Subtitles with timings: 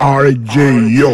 [0.00, 1.10] RJ Yo.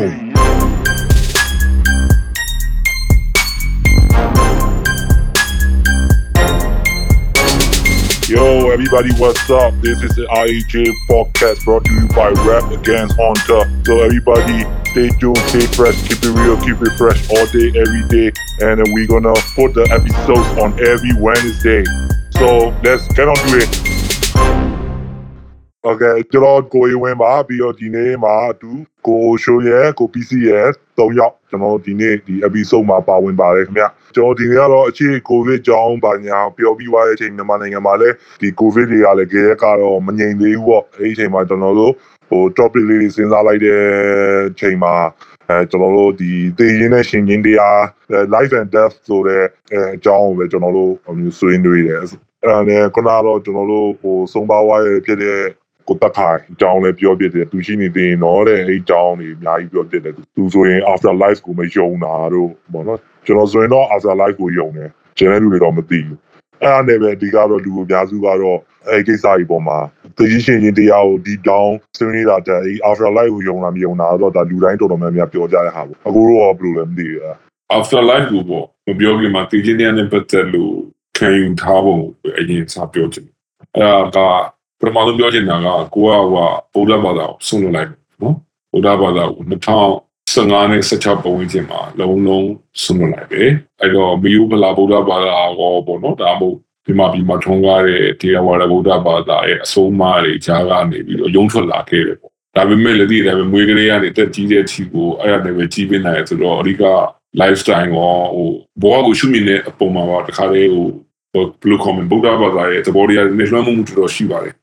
[8.28, 9.72] Yo, everybody, what's up?
[9.80, 13.64] This is the IAJ podcast brought to you by Rap Against Hunter.
[13.86, 18.06] So, everybody, stay tuned, stay fresh, keep it real, keep it fresh all day, every
[18.08, 18.32] day.
[18.60, 21.84] And we're gonna put the episodes on every Wednesday.
[22.32, 23.83] So, let's get on to it.
[25.88, 28.70] Okay ကျွန်တော်ကိုရင်ဝင်ပါပြီးတော့ဒီနေ့မှာအတူ
[29.06, 33.84] ကိုရှိုးရဲ့ကို PC ရဲ့၃ယောက်ကျွန်တော်ဒီနေ့ဒီ episode မှာပါဝင်ပါတယ်ခင်ဗျ
[34.14, 41.92] ကျွန်တော်ဒီနေ့ကတော့အခြေကိုဗစ်ကြောင်းပါညာပြောပြီးသွားတဲ့အချိန်မြန်မာနိုင်ငံမှာလည်းဒီကိုဗစ်တွေကလည်းကြဲကတော့မငြိမ်သေးဘူးပေါ့အဲဒီအချိန်မှာကျွန်တော်တို့
[42.30, 43.80] ဟို topic လေးတွေစဉ်းစားလိုက်တဲ့
[44.50, 44.94] အချိန်မှာ
[45.48, 47.78] အဲကျွန်တော်တို့ဒီသေရင်းနဲ့ရှင်ချင်းတရား
[48.34, 52.08] life and death ဆိုတဲ့အအကြောင်းကိုပဲကျွန်တော်တို့အမျိုးဆွေးနွေးတယ်အဲ့
[52.52, 55.38] ဒါနဲ့ခုနကတော့ကျွန်တော်တို့ဟိုဆုံးပါဝါးရဖြစ်တဲ့
[55.88, 66.18] ကိုတက်ခိုင်အကြောင်းလည်းပြောပြတယ်သူရှိနေသေးရင်တော့တဲ့အဲ့အကြောင်းတွေအများကြီးပြောပြတယ်သူဆိုရင် after life ကိုမယုံတာတို့ဘောနော်ကျွန်တော်ဆိုရင်တော့ after life ကိုယုံတယ်ကျန်တဲ့လူတွေတော့မသိဘူး
[66.62, 69.78] အဲ့ဒါနဲ့ပဲဒီကတော့လူအများစုကတော့အဲ့ကိစ္စကြီးပေါ်မှာ
[70.16, 77.20] သိရှိရှင်ချင်းတရားကိုဒီတောင်းဆွေးနွေးတာတဲ့ after life ကိုယုံတာမယုံတာတော့ဒါလူတိုင်းတော်တော်များများပြောကြတဲ့ဟာပေါ့အခုတော့ဘယ်လိုလဲမသိဘူး
[77.76, 80.76] after life ကိုပေါ့မပြောခင်မှာတည်ခြင်းတရားနဲ့ပတ်သက်လို့
[81.18, 83.34] ခံယူထားပုံကိုအရင်စပြောချင်တယ်
[83.74, 84.53] အဲ့ဒါက
[84.84, 87.88] ပထမဆုံးပြောချင်တာကကိုကဟိုဗုဒ္ဓဘာသာကိုဆုံးလွတ်လိုက်
[88.22, 88.36] နော်
[88.72, 92.48] ဗုဒ္ဓဘာသာကို2015နဲ့16ပတ်ဝန်းကျင်မှာလုံးလုံး
[92.84, 93.42] ဆုံးလွတ်လိုက်ပဲ
[93.80, 106.84] အဲ့တော့မယုဗလာဗုဒ္ဓဘာသာကောပေါ့နော်ဒါမှမဟုတ်ဒီမှာပြီးမှထုံးကားတဲ့တရားဝါဒဗုဒ္ဓဘာသာရဲ့အဆုံးအမတွေကြားကနေပြီးတော့ယုံထွက်လာခဲ့တယ်ပေါ့ဒါပေမဲ့လည်းဒီဒါပေမဲ့မွေးကလေးကနေတက်ကြီးတဲ့ချီကိုအဲ့ဒါနဲ့ပဲကြီးပြနိုင်ဆိုတော့အဓိက
[107.40, 108.50] lifestyle ကိုဟို
[108.82, 110.88] ဘောကိုရှုမြင်တဲ့အပုံမှာပါတခါလေးဟို
[111.34, 114.54] ဘယ်လို comment ဗုဒ္ဓဘာသာရဲ့သဘောတရားနဲ့လွှမ်းမိုးမှုတော်တော်ရှိပါတယ်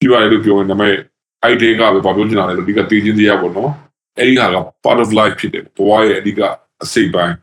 [0.00, 0.94] ရှိပါတယ်လို့ပြောရင်ဒါပေမဲ့
[1.52, 3.70] idea ကပဲဘာပြောချင်တာလဲလို့ဒီကတည်ခြင်းတရားပေါ့နော်
[4.18, 6.40] အဲ့ဒီဟာက part of life ဖြစ်တယ်ဘဝရဲ့အဓိက
[6.82, 7.34] အစိတ်ပိုင်း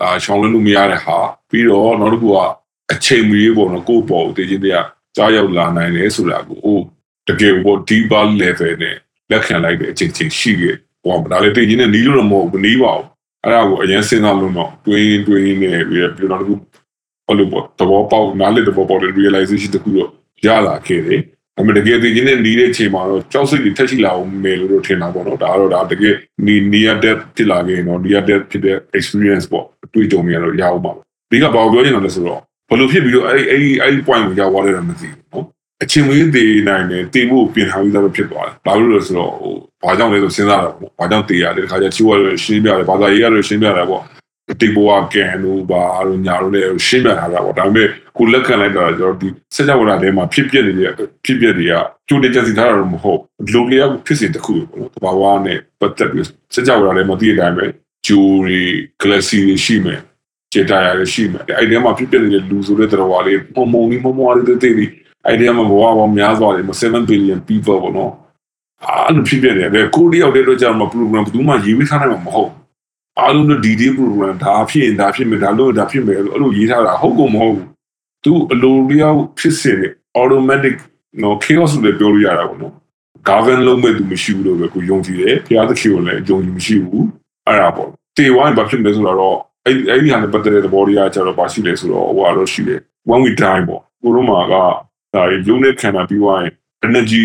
[0.00, 1.18] အာရှောင်းလွှင့်လို့မရတဲ့ဟာ
[1.50, 2.38] ပြီးတော့နောက်တစ်ခုက
[2.92, 4.86] အချိန်မီပေါ့နော်ကိုယ့်ပေါ်တည်ခြင်းတရား
[5.16, 6.78] ကြားရောက်လာနိုင်တယ်ဆိုတာကိုဟို
[7.28, 8.96] တကယ်ပေါ့ deeper level နဲ့
[9.30, 13.06] လက်ခံလိုက်တဲ့အချိန်ချင်းရှိခဲ့ဟောဒါလည်းတည်ခြင်းနဲ့နီးလို့တော့မဟုတ်ဘူးနီးပါဘူး
[13.44, 16.50] အဲ့ဒါကိုအရင်စဉ်းစားလို့တော့တွင်းတွင်းနေပြီးတော့နောက်တ
[17.22, 20.08] စ်ခုဘာလို့ပေါ့သဘောပေါက်နားလည်သဘောပေါက်တဲ့ realization တခုတော့
[20.46, 21.20] ရလာခဲ့တယ်။
[21.56, 26.14] ဒါပေမဲ့တကယ်သိချင်းနဲ့နီးတဲ့အချိန်မှာတော့ကြောက်စိတ်တွေထက်ရှိလာအောင်မယ်လို့တော့ထင်တာပေါ့နော်။ဒါကတော့ဒါတကယ်
[26.46, 30.92] နီ near death ဖြစ်လာခဲ့ရင်တော့ near death ဖြစ်တဲ့ experience ပေါ့အတွေ့အကြုံတွေကတော့ရအောင်ပါ။
[31.30, 35.44] ဒီကဘာပြောနေတာလဲဆိုတော့ဘယ်လိုဖြစ်ပြီးတော့အဲ့အဲ့အဲ့ point ကိုရောက်သွားတယ်မသိဘူးနော်။
[35.82, 44.04] အချိန်မွေးသေးနိုင်တယ်တည်ဖို့ပြင်ထားပြီးသားပဲဖြစ်သွားတယ်။ဘာလို့လဲဆိုတော့ဟိုဘာကြောင့်လဲဆိုစဉ်းစားတာပေါ့။ဘာကြောင့်တည်ရလဲတခါကျချိုးရလို့ရှင်းပြတယ်။ဘာသာရေးရလို့ရှင်းပြတယ်ပေါ့။
[44.60, 50.92] တိတ်ဘဝကန်လို့ဘာလို့ညာလို့လည်းရှင်းပြထားတာပေါ့ဒါပေမဲ့ကိုလက်ခံလိုက်တာကျွန်တော်ဒီစက်ကြဝဠာထဲမှာဖြစ်ပျက်နေတဲ့
[51.24, 51.74] ဖြစ်ပျက်တွေက
[52.08, 53.20] ကြိုတင်ကြံစီထားတာတော့မဟုတ်
[53.52, 57.66] လူလျောက်ဖြစ်စဉ်တစ်ခုပေါ့နော်တဘာဝနဲ့ပတ်သက်ပြီးစက်ကြဝဠာထဲမှာသိတဲ့အတိုင်းပဲ
[58.06, 58.62] ဂျိုရီ
[59.00, 60.00] ဂလက်ဆီတွေရှိမယ်
[60.52, 64.72] ဂျေတာယာတွေရှိမယ်အဲ့ဒီမှာဖြစ်ပျက်နေတဲ့လူဆိုတဲ့တော်လေးပုံမုံလေးမမောလေးတဲ့တဲ့
[65.26, 68.12] အဲ့ဒီမှာဘဝပေါင်းများစွာတယ်7 billion people ပေါ့နော်
[68.84, 72.50] အားလုံးဖြစ်ပျက်နေတယ်ကိုတယောက်တည်းတော့ကြာမှာ program ဘယ်သူမှရေးဝေးထားနိုင်မှာမဟုတ်
[73.20, 77.68] အားလုံးတို့ဒီဒီ program ဒါဖြစ်ရင်ဒါဖြစ်မယ်ဒါလို့ဒါဖြစ်မယ်အဲ့လိုရေးထားတာဟုတ်ကုန်မဟုတ်ဘူး
[78.24, 80.76] သူအလိုလျောက်ဖြစ်စေတဲ့ automatic
[81.22, 82.74] နော် chaos လို့ပြောလို့ရတာပေါ့နော်
[83.28, 87.06] govern လုပ်မဲ့သူမရှိဘူးလို့ပဲကိုယုံကြည်တယ်ဖျားသခင်ကိုလည်းယုံကြည်မရှိဘူး
[87.46, 89.36] အဲ့ဒါပေါ့တေဝိုင်းဘာဖြစ်လဲဆိုတော့
[89.66, 94.54] အဲ့အဲ့ဒီဟာနဲ့ပတ်သက်တဲ့သဘောတရားကျတော့ဘာရှိလဲဆိုတော့ဟိုကတော့ရှိတယ် when we die ပေါ့ကိုတို့မှာက
[95.14, 96.52] ဒါရုံနဲ့ခံတာပြီးွားရင်
[96.86, 97.24] energy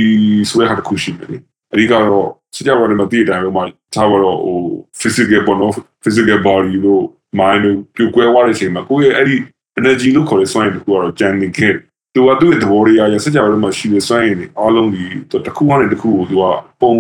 [0.50, 1.38] ဆိုတဲ့ဟာတစ်ခုရှိတယ်လေ
[1.74, 4.60] အဓိကတော့ စကြဝဠာမှာတည်တဲ့အတိုင်းမှာထားတော့ဟို
[5.02, 7.04] physical ပေါ့နော် physical body လို့
[7.40, 9.36] mind လို့ပြကွဲသွားတဲ့အချိန်မှာကိုယ့်ရဲ့အဲ့ဒီ
[9.80, 11.74] energy လို့ခေါ်တဲ့စွမ်းရည်တစ်ခုကတော့ကြံနေခဲ့
[12.16, 15.04] သူကသူ့ရဲ့သဘောတရားရစကြဝဠာမှာရှိတဲ့စွမ်းရည်တွေအားလုံးဒီ
[15.46, 16.44] တစ်ခုကနေတစ်ခုကိုသူက
[16.82, 16.94] ပုံ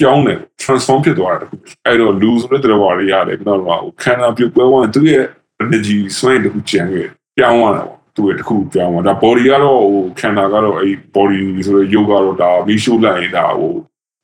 [0.00, 1.56] ပြောင်းတယ် transform ဖြစ်သွားတာတစ်ခု
[1.86, 5.24] အဲ့တော့လူဆိုတဲ့သဘောတရားရတယ်ကတော့ဟိုခန္ဓာပြကွဲသွားရင်သူ့ရဲ့
[5.64, 7.06] energy စွမ်းရည်တစ်ခုကြံခဲ့
[7.36, 13.74] ပြောင်းသွားတာပေါ့သူ့ရဲ့တစ်ခုပြောင်းသွားဒါ body ကတော့ဟိုခန္ဓာကတော့အဲ့ body ဆိုတဲ့ yoga ကတော့ဒါမီးရှို့လိုက်ရင်ဒါဟို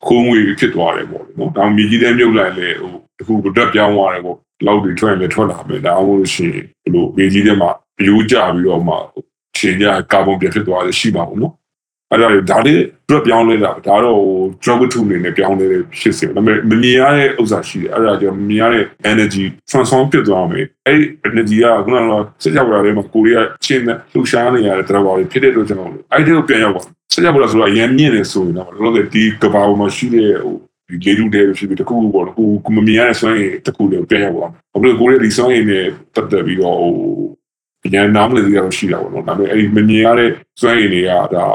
[0.06, 4.36] ခိုးငွေဖြစ်သွားတယ်ပေါ့နော်ဒါမြေကြီးတဲ့မြုပ်လိုက်လေဟိုတခုကတက်ပြောင်းသွားတယ်ပေါ့
[4.66, 6.54] လောက်တွေထွက်ရင်ထွက်လာမယ်ဒါမှမဟုတ်ရှင်
[6.84, 7.71] ဘလို့မြေကြီးထဲမှာ
[8.01, 8.95] အယိုးကျပြီးတော့မှ
[9.59, 11.54] ရှင်ကြကာဗွန်ပြန်ဖြစ်သွားတယ်ရှိပါဘူးနော်
[12.13, 12.78] အဲ့ဒါဒါလေး
[13.09, 15.66] drop ပြောင်းလဲတာဒါတော့ဟို drug ထုအနေနဲ့ပြောင်းလဲ
[16.01, 30.56] ဖြစ်စေဒါပေမဲ့မမြင်ရတဲ့ဥစ္စာရှိတယ်အဲ့ဒါကြောင့်မမြင်ရတဲ့ energy transform ဖြစ်သွားမယ်အဲ့ energy ကခုနကစက်ရောက်လာတဲ့မှာကိုရီးယားချင်းနဲ့လှူရှားနေရတဲ့တရားပါဖြစ်တဲ့အတွက်ကျွန်တော်အဲ့ဒီကိုပြန်ရောက်သွား စက်ရောက်လာဆိုတော့အရင်မြင့်နေဆိုရင်တော့လောကဒီကဘာပေါ်မှာရှိတဲ့ဟို
[30.88, 36.92] ဒီလေလူတွေဖြစ်ပြီးတခုပေါ့နော်ကိုမမြင်ရတဲ့စွမ်းရည်တခုလည်းပြန်ရောက်သွားဘာလို့ကိုရီးယားဒီစွမ်းရည်နဲ့ပတ်သက်ပြီးတော့ဟို
[37.86, 40.30] အရင်နားမလည်သေးတာရှိတာပေါ့နော်ဒါပေမဲ့အဲ့ဒီမမြင်ရတဲ့
[40.60, 41.47] စွမ်းရည်တွေကဒါ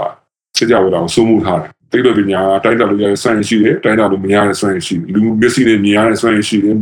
[0.58, 6.78] စက်ကြဝဠာကိုစိုးမှုထားတယ်တိတ်ပပညာတိုင်းတာလို့ရတဲ့စွမ်းရည်ရှိတယ်တိုင်းတာလို့မရတဲ့စွမ်းရည်ရှိတယ်လူမျက်စိနဲ့မြင်ရတဲ့စွမ်းရည်ရှိတယ်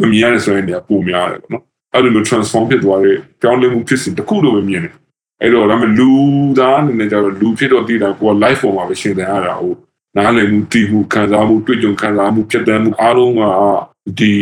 [0.00, 1.64] မမြင်ရတဲ့စွမ်းရည်တွေကပိုများတယ်ပေါ့နော်
[1.94, 4.94] အဲ့လိုမျိုး transform ဖြစ်သွားတဲ့ကြောင်းလဲမှုဖြစ်စဉ်တစ်ခုလိုပဲမြင်တယ်
[5.42, 6.10] အဲ့တော့ဒါမှလူ
[6.58, 9.74] သားအနေနဲ့ကျတော့လူဖြစ်တော့တည်တာကိုက life form မှာပဲရှင်းတယ်အဲ့ဒါဟို
[10.16, 13.42] နားလည်မှုတည်မှုခံစားမှုတွေ့ကြုံခံစားမှုဖြစ်တဲ့မှုအားလုံးက
[14.18, 14.32] ဒီ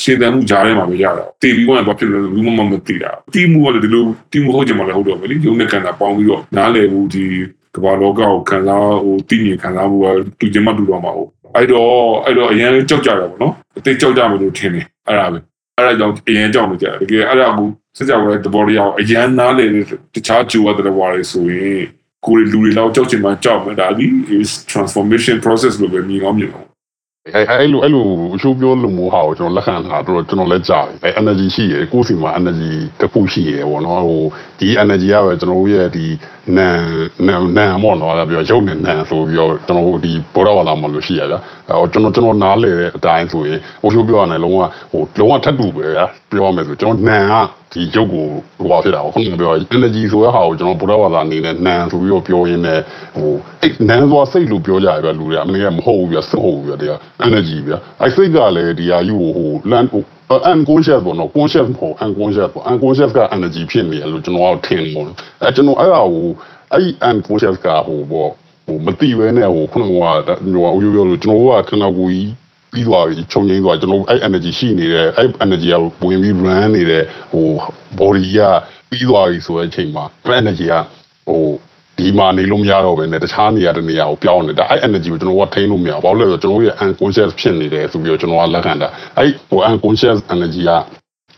[0.00, 7.24] ရှင်းတယ်မှုကြားထဲမှာပဲရတာတည်ပြီးတော့ဘာဖြစ်လဲဘူးမှမသိတာတည်မှုကလည်းဒီလိုတည်မှုဟုတ်ကြမှာလည်းဟုတ်တော့ပဲလေယုံနဲ့ခံတာပေါင်းပြီးတော့နားလည်မှုဒီ
[7.74, 10.06] ကမ္ဘာလောကကိုခံစားဟိုတည်မြင်ခံစားမှုက
[10.38, 11.92] တူချင်မှတူတော့မှာဟုတ်အဲ့တော့
[12.24, 15.38] အဲ့တော့အရင်ကြောက်ကြတာပေါ့နော်အသိကြောက်ကြမယ်လို့ထင်တယ်အဲ့ဒါပဲ
[15.76, 17.68] အဲ့ဒါကြောင့်အရင်ကြောက်နေကြတယ်တကယ်အဲ့ဒါကို
[17.98, 19.66] စကြဝဠာတဘောတရားအရန်နားလေ
[20.14, 21.82] တခြားဂျူဝတ်တဲ့ဝါတွေဆိုရင်
[22.26, 24.06] ကိုယ်လူတွေလောက်ကြောက်ချင်မှကြောက်မှဒါဒီ
[24.38, 26.66] is transformation process လို့ပဲမြင်ကောင်းမြင်တော့
[27.34, 28.04] အဲအဲ့လိုအဲ့လို
[28.34, 34.22] အချိုးပြောလို့မို့ဟာကိုကျွန်တော်လက်ခံတာတော့ကျွန်တော်လက်ကြတယ်အဲ energy ရှိရယ်ကိုယ်စီမှာ energy တစ်ခုရှိရယ်ပေါ့နော်ဟို
[34.58, 36.06] ဒီ energy ကပဲကျွန်တော်တို့ရဲ့ဒီ
[36.56, 36.80] နန်
[37.26, 41.34] နန်နန်ပေါ့နော်အဲ့ဒါပြောရုပ်နဲ့နန်ဆိုပြီးတော့ကျွန်တော်တို့ဒီဘောရဝါလာမလို့ရှိရကြ
[41.68, 44.60] အဲကျွန်တော်ကျွန်တော်နားလေတဲ့အတိုင်းဆိုရင်ဟိုချိုးပြောရတယ်လုံးဝ
[44.92, 47.34] ဟိုလုံးဝထပ်တူပဲဗျာပြောရမယ်ဆိုကျွန်တော်နန်က
[47.72, 48.26] ဒီရုပ်ကို
[48.58, 52.80] ဟိုပါဖြစ်တာပေါ့ခုနကပြော energy ဆိုတဲ့ဟာကိုကျွန်တော်ဘောရဝါလာအနေနဲ့နန်ဆိုပြီးတော့ပြောရင်းနဲ့
[53.16, 53.32] ဟို
[53.62, 59.88] အဲ့နန်ဆိုတာစိတ်လို့ပြောကြရပြလူတွေအမင်းကမဟုတ်ဘူးဗျာစိတ်ဟုတ်ဘူးဗျာတရား energy ဗျာအဲ့စိတ်ကလည်းဒီဟာယူဟို land
[60.52, 66.28] unconscious ပေါ့နော် conscious မဟုတ် unconscious ပေါ့ unconscious က energy ဖြစ်နေတယ်လို့ကျွန်တော်ကထင်တယ်ပေါ့နော်အဲကျွန်တော်အဲ့ဒါကို
[66.72, 68.30] အဲ့ unconscious ကဟိုပေါ့
[68.66, 70.02] ဟိုမသိဘဲနဲ့ဟိုခုနကဟို
[70.74, 72.30] အယူပြောလို့ကျွန်တော်ကခဏကိုကြီး
[72.72, 75.74] ပြီးသွားပြီခြုံငိမ့်သွားကျွန်တော်အဲ့ energy ရှိနေတယ်အဲ့ energy က
[76.06, 77.46] ဝင်ပြီး run နေတဲ့ဟို
[77.98, 78.38] body က
[78.90, 80.04] ပြီးသွားပြီဆိုတဲ့အချိန်မှာ
[80.40, 80.74] energy က
[81.28, 81.44] ဟို
[81.98, 90.72] ဒီမှာနေလို့မရတော့ဘဲနဲ့တခြားနေရာတစ်နေရာကိုပြောင်းနေတာအဲ့ energy ကိုကျွန်တော်ကထိန်းလို့မရဘူးဘာလို့လဲဆိုတော့ကျွန်တော်ရဲ့ unconscious ဖြစ်နေတယ်ဆိုပြီးတော့ကျွန်တော်ကလက်ခံတာအဲ့ဟို unconscious energy က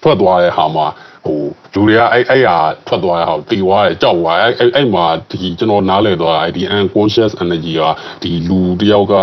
[0.03, 0.87] ထွက်သွားတဲ့ဟာမှာ
[1.27, 1.41] ဟို
[1.75, 7.83] လူတွေကအဲ့အဲ့ဟာထွက်သွားတဲ့ဟာကိုတီသွားတယ်ကြောက်သွားအဲ့အဲ့အဲ့မှာဒီကျွန်တော်နားလဲသွားအဲ့ဒီ unconscious energy က
[8.23, 9.15] ဒီလူတယောက်က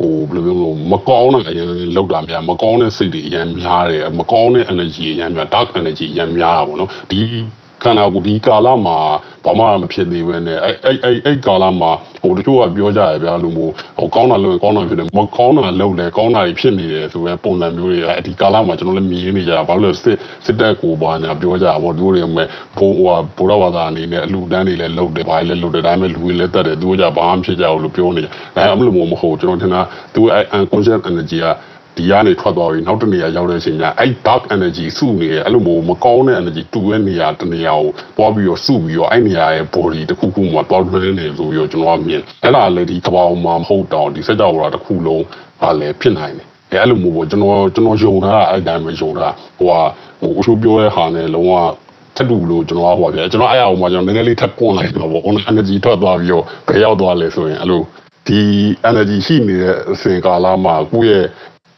[0.00, 7.20] ဟိုဘယ်လိုပြောလို့မကောင်းတဲ့အရင်လောက်တာများမကောင်းတဲ့စိတ်တွေအရင်များတယ်မကောင်းတဲ့ energy အရင်များ dark energy အရင်များတာပေါ့နော်ဒီ
[7.84, 8.98] ခန္ဓာကိုယ်ဒီကာလမှာ
[9.44, 11.90] ဘာမှမဖြစ်သေးပဲနဲ့အဲ့အဲ့အဲ့အဲ့ကာလမှာ
[12.22, 22.46] ဟိုတချို့ကပြောကြရဗျာလို့မို့ဟိုကောင်းတာလုပ်ရင်ကောင်းတာဖြစ်တယ်မကောင်းတာလုပ်လဲကောင်းတာဖြစ်နေတယ်ဆိုပဲပုံစံမျိုးတွေကဒီကာလမှာကျွန်တော်လည်းမြင်နေကြတာဘာလို့လဲစစ်စစ်တပ်ကိုပါညာပြောကြတာပေါ့တို့တွေမဲ့
[22.76, 29.80] ဘိုးဟိုဘိုးတော်ဘာသာအနေနဲ့အလူတန်းတွေလည်းလုပ်တယ်ဘာလည်းလုပ်တယ်ဒါပေမဲ့လူတွေလည်းတက်တယ်သူကကြဘာမှဖြစ်ကြဘူးလို့ပြောနေတယ်ဒါအမလို့မဟုတ်ကျွန်တော်ထင်တာ
[30.14, 31.46] သူအဲ့ unconscious energy က
[31.96, 45.24] ဒီကနေထွက်သွားပြီးနောက်တစ်နေရာရောက်တဲ့အချိန်ကျအဲ့ dark energy စုနေတယ်အဲ့လိုမျိုးမကောင်းတဲ့ energy တူတဲ့နေရာတစ်နေရာကိုသွားပြီးတော့စုပြီးတော့အဲ့နေရာရဲ့ body တစ်ခုခုမှာသွားလွှဲနေဆိုပြီးတော့ကျွန်တော်ကမြင်အဲ့ဒါလည်းဒီကဘာမှာမဟုတ်တော့ဒီစက်ကြောဝါတစ်ခုလုံး
[45.60, 49.80] ဟာလည်းဖြစ်နိုင်တယ်အဲ့လိုမျိုးပေါ့ကျွန်တော်ကျွန်တော်ယုံတာအဲ့တိုင်းပဲယုံတာဟိုဟာ
[50.20, 51.52] ဟိုအချိုးပြောတဲ့ဟာနဲ့လုံးဝ
[52.16, 57.82] ထပ်တူလို့ကျွန်တော်ဟောပြကျွန်တော်အဲ့အအောင်မှာကျွန်တော်နည်းနည်းလေးထပ်ပွန်လိုက်တော့ပေါ့ energy ထွက်သွားပြီးတော့ဘယ်ရောက်သွားလဲဆိုရင်အဲ့လို
[58.26, 58.40] ဒီ
[58.90, 61.26] energy ရှိနေတဲ့အစဉ်ကာလမှာကိုယ့်ရဲ့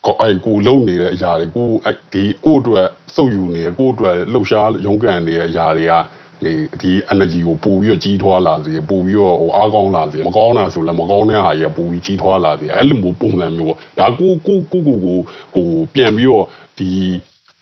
[0.06, 5.94] ကိုအဲ့ကိုလုံနေတဲ့အရာတွေကိုအဲ့ဒီကိုအတွက်စုပ်ယူနေကိုအတွက်လှုပ်ရှားရုန်းကန်နေတဲ့အရာတွေက
[6.42, 15.18] ဒီဒီ energy ကိုပို့ပြီးတော့ကြီးထွားလာစေပို့ပြီးတော့ဟိုအားကောင်းလာစေမကောင်းတာဆိုလည်းမကောင်းတဲ့ဟာကြီးပို့ပြီးကြီးထွားလာစေအဲ့လိုမျိုးပုံစံမျိုးပေါ့ဒါကိုကိုကိုကိုကို
[15.54, 16.46] ဟိုပြန်ပြီးတော့
[16.78, 16.88] ဒီ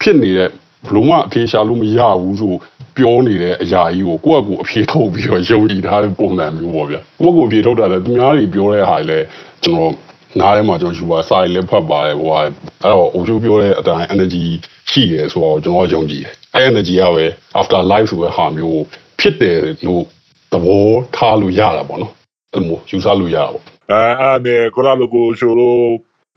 [0.00, 0.50] ဖြစ်နေတဲ့
[0.86, 2.54] ဘလုံးဝအဖြေရှာလို့မရဘူးဆို
[2.96, 9.24] ပြောနေတဲ့အရာကြီးကိုကိုယ့်အကူအဖြေထုတ်ပြီးတော့ယုံကြည်ထားတဲ့ပုံစံမျိုးပေါ့ဗျာကိုယ့်ကိုအဖြေထုတ်တာလည်းသူများတွေပြောတဲ့ဟာလည်း
[9.64, 9.92] ကျွန်တော်
[10.40, 12.48] နားထဲမှာကျွန်တော်ယူပါစာရည်လည်းဖတ်ပါတယ်ဟိုကအဲ့
[12.84, 14.44] တော့အိုချိုးပြောတဲ့အတိုင်း energy
[14.90, 17.24] ရှိတယ်ဆိုတော့ကျွန်တော်ယုံကြည်တယ်အဲ့ energy ကပဲ
[17.60, 18.82] after life ဆိုတဲ့ဟာမျိုး
[19.20, 20.04] ဖြစ်တယ်လို့
[20.52, 22.12] သဘောထားလို့ရတာပေါ့နော်
[22.52, 25.80] အဲ့လိုယူဆလို့ရတာပေါ့အဲအဲ့နဲ့ခုနလိုကိုရှိုးလို့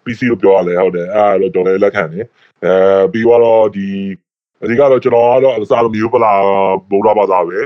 [0.03, 2.25] PC လို့ပြောရလဲဟုတ်တယ်အဲ့တော့ကျွန်တော်လည်းလက်ခံတယ်
[2.65, 3.87] အဲပြီးတော့ဒီ
[4.63, 6.33] အဓိကတော့ကျွန်တော်ကတော့အစားလိုမျိုးပလာ
[6.91, 7.59] ဗုဒ္ဓဘာသာပဲ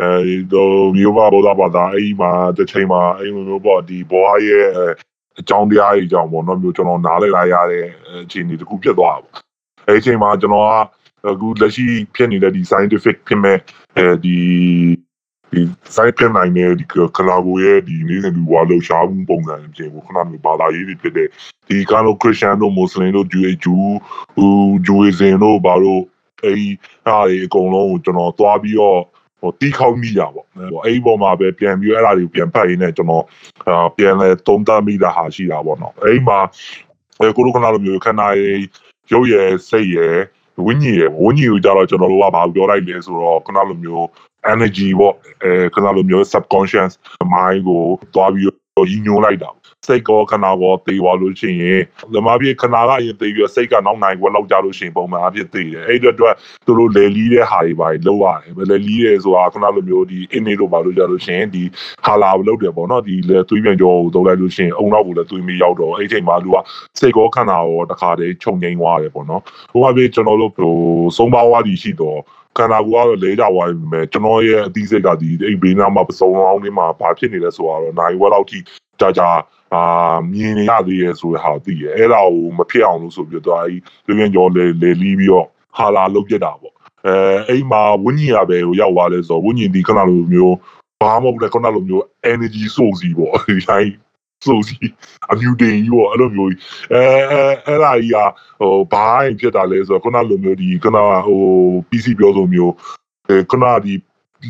[0.00, 0.10] အဲ
[0.52, 0.62] ဒီ
[0.96, 4.66] မျိုးပါဗုဒ္ဓဘာသာအဲ့ဒီမှာတစ်ချိန်မှာအဲ့လိုမျိုးပေါ့ဒီဘောရဲ့
[5.38, 7.86] အကြောင်းတရားကြီးကြောင့်ပေါ့နော်မျိုးကျွန်တော်နားလည်လာရတဲ့
[8.22, 9.34] အခြေအနေတစ်ခုဖြစ်သွားတာပေါ့
[9.88, 10.72] အဲ့ဒီအချိန်မှာကျွန်တော်က
[11.28, 13.58] အခုလက်ရှိဖြစ်နေတဲ့ဒီ scientific ဖြစ်မဲ့
[13.96, 14.36] အဲဒီ
[15.52, 15.60] ဒီ
[15.94, 16.84] site ပြန်နိုင်တဲ့ဒီ
[17.16, 21.28] ကလာကိုရဲ့ဒီနေ့စဉ်လူဝါလှူရှားမှုပုံစံပြင်ကိုခဏမျိုးဘာသာရေးတွေဖြစ်တဲ့
[21.68, 23.76] ဒီကာလိုခရစ်ယာန်တို့မွတ်စလင်တို့ဂျူဂျူ
[24.36, 24.52] ဟို
[24.86, 26.02] ဂျူဝေဇင်တို့ဘာလို့
[26.44, 26.68] အဲဒီ
[27.06, 29.00] အားတွေအကုန်လုံးကိုကျွန်တော်သွားပြီးတော့
[29.40, 33.24] ဟိုတီးခေါက်မိတာပေါ့ဟိုအဲ့ဒီပေါ်မှာပဲပြန်ပြီးအဲ့ဒါတွေကိုပြန်ဖတ်ရင်းနဲ့ကျွန်တော်
[33.68, 36.38] အာပြန်လဲသုံးသပ်မိတာဟာရှိတာပေါ့နော်အဲ့ဒီမှာ
[37.36, 38.60] ကိုလိုခဏလိုမျိုးခဏရေး
[39.12, 40.16] ရုပ်ရည်စိတ်ရည်
[40.66, 44.04] ဝိညာဉ်ရယ်ဝိညာဉ်ကိုကြတော့ကျွန်တော်တို့ကဘာပြောလိုက်လဲဆိုတော့ခဏလိုမျိုး
[44.52, 46.92] energy ပေါ့အဲခဏလိုမျိုး subconscious
[47.32, 47.82] mind ကို
[48.14, 49.50] တွားပြီးတော့ရည်ညွှန်းလိုက်တာ
[49.86, 51.80] စိတ်ကောခန္ဓာကောသေသွားလို့ရှိရင်
[52.14, 56.34] ဓမ္မပြခန္ဓာကအရင်သေပြီးတော့စိတ်ကနောက်နိုင်ဝက်လောက်ကြလို့ရှိရင်ပုံမှန်အဖြစ်သေတယ်အဲ့ဒီအတွက်
[56.66, 61.62] သူတို့လေလီးတဲ့ဟာတွေပါလောက်ရတယ်လေလီးရဲဆိုတာခဏလိုမျိုးဒီအင်းနေလို့ပါလို့ကြလို့ရှိရင်ဒီ
[62.04, 66.56] ဟာလာကိုလောက်တယ်ပေါ့နော်ဒီလေသွေးပြန်ကြောကိုသုံးလိုက်လို့ရှိရင်အုံနောက်ကိုလည်းသွေးမရောက်တော့အဲ့ဒီချိန်မှာသူက
[66.98, 70.74] စိတ်ကောခန္ဓာရောတခါတည်းခြုံငိမ့်သွားတယ်ပေါ့နော်ဟိုကပြကျွန်တော်တို့ဟို
[71.16, 72.18] ဆုံးပါဝါးဒီရှိတော့
[72.58, 78.58] ခန္ဓာကိုယ်ကတော့လဲကြသွားပြီပဲကျွန်တော်ရဲ့အသိစိတ်ကဒီအိမ်ဘေးနားမှာပစုံအောင်လေးမှာဘာဖြစ်နေလဲဆိုတော့နိုင်ဝက်လောက်ထိ
[79.00, 79.28] ကြာကြာ
[79.74, 79.82] အာ
[80.32, 83.68] မြင်နေရသေးရဲ့ဆိုတဲ့ဟာသိရဲ့အဲ့ဒါကိုမဖြစ်အောင်လို့ဆိုပြီးတော့အဲ
[84.06, 85.46] ဒီပြင်းကြောလေလေလီးပြီးတော့
[85.76, 86.74] ဟာလာလုတ်ပြတာပေါ့
[87.06, 87.14] အဲ
[87.48, 90.56] အဲ့မှာဝင်းကြီးရပဲကိုရောက်သွားလဲဆိုတော့ဝင်းကြီးဒီခဏလိုမျိုး
[91.02, 93.90] ဘာမှမဟုတ်လေခဏလိုမျိုး energy source ကြီးပေါ့ဒီတိုင်း
[94.46, 94.92] source ကြီး
[95.32, 96.50] အမြူတင်ကြီးပေါ့အဲ့လိုမျိုး
[96.92, 97.02] အဲ
[97.66, 98.18] အဲ့ဒါကြီးက
[98.60, 101.40] ဟိုဘာရင်ဖြစ်တာလဲဆိုတော့ခဏလိုမျိုးဒီခဏဟို
[101.88, 102.72] PC ပြောဆိုမျိုး
[103.28, 103.92] အဲခဏဒီ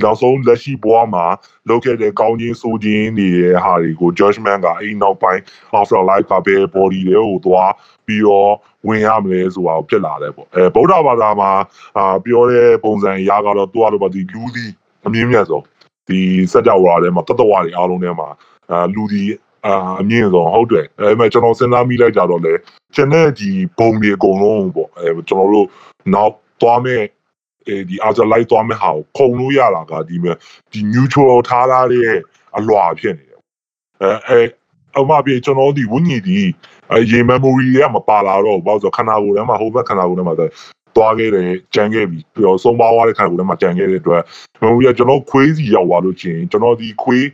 [0.02, 1.26] နောက်ဆုံးလက်ရှိဘဝမှာ
[1.68, 5.40] လုပ်ခဲ့တဲ့ကောင်းခြင်းဆိုခြင်းတွေရဲ့ဟာတွေကို judgment ကအဲ့နောက်ပိုင်း
[5.78, 7.72] after life ကပဲ body တွေကိုသွား
[8.06, 8.52] ပြီးတော့
[8.86, 11.50] ဝင်ရမလဲဆိုတာကိုဖြစ်လာတယ်ပေါ့အဲဗုဒ္ဓဘာသာမှာ
[11.98, 14.66] အာပြောတဲ့ပုံစံအရာကတော့သူကတော့ဒီလူဒီ
[15.06, 15.64] အမြင့်မြတ်ဆုံး
[16.08, 16.20] ဒီ
[16.52, 18.28] စัจ java ထဲမှာတတဝတွေအားလုံးထဲမှာ
[18.70, 19.22] အာလူဒီ
[19.66, 22.54] အာအမြင့်ဆုံးဟုတ်တယ်အဲမဲ့ကျွန်တော်စဉ်းစားမိလိုက်ကြတော့လေ
[22.94, 25.66] ကျွန်တဲ့ဒီဘုံတွေအကုန်လုံးပေါ့အဲကျွန်တော်တို့
[26.14, 26.32] နောက်
[26.62, 27.06] သွားမဲ့အဲ
[27.88, 30.36] ဒီအာဇလိုက်သွားမဲ့ဟာကိုခုံလို့ရတာကဒီမဲ့
[30.72, 32.12] ဒီ neutral ထားလာတဲ့
[32.58, 33.40] အလွာဖြစ်နေတယ်
[34.02, 34.40] အဲအဲ
[34.98, 36.38] အမပြေကျွန်တော်ဒီဝင်းကြီးဒီ
[36.92, 40.34] အဲရေ memory ကမပါလာတော့ဘူးဘာလို့ဆိုခန္ဓာကိုယ်ထဲမှာဟိုဘက်ခန္ဓာကိုယ်ထဲမှာ
[40.96, 44.22] သွားခဲ့တယ်ကြံခဲ့ပြီပြီးတော့ဆုံးပါသွားတဲ့ခန္ဓာကိုယ်ထဲမှာကြံခဲ့တဲ့အတွက်
[44.62, 47.24] memory ကကျွန်တော်ခွေးစီရောက်သွားလို့ချင်းကျွန်တော်ဒီခွေး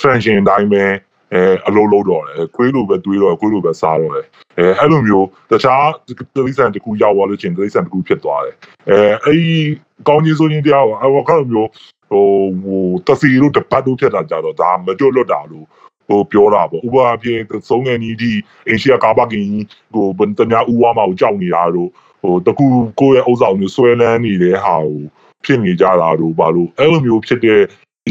[0.00, 0.84] function အတိုင်းပဲ
[1.34, 4.26] အဲအလုံးလုံးတော့တယ်ခွေးလိုပဲတွေးတော့ခွေးလိုပဲစားတော့တယ်
[4.58, 8.56] အဲအဲ့လိုမျိုးတခြားတိရစ္ဆာန်တစ်ခုရောက်သွားလို့ချင်းတိရစ္ဆာန်တစ်ခုဖြစ်သွားတယ်
[8.88, 9.50] အဲအဲ့ဒီ
[10.08, 11.68] ကောင်းကြီးဆိုရင်တရားအဝကမျိုး
[12.10, 12.26] ဟို
[12.64, 15.66] ဟိုတစီလို့တပတ်လို့ဖြစ်တာကြတော့ဒါမကြွလွတ်တာလို့
[16.08, 18.32] ဟိုပြောတာပေါ့ဥပမာဖြင့်သုံးငယ်ကြီးဒီ
[18.68, 19.46] အင်ရှီယာကာဘကင်
[19.92, 21.88] ဟိုဘန်တညာဥဝါမှာကိုကြောက်နေတာတို့
[22.22, 22.66] ဟိုတကူ
[23.00, 25.00] ကိုယ့်ရဲ့ဥစ္စာကိုဆွဲလန်းနေတဲ့ဟာကို
[25.44, 27.60] ဖြစ်နေကြတာတို့ဘာလို့အဲ့လိုမျိုးဖြစ်တဲ့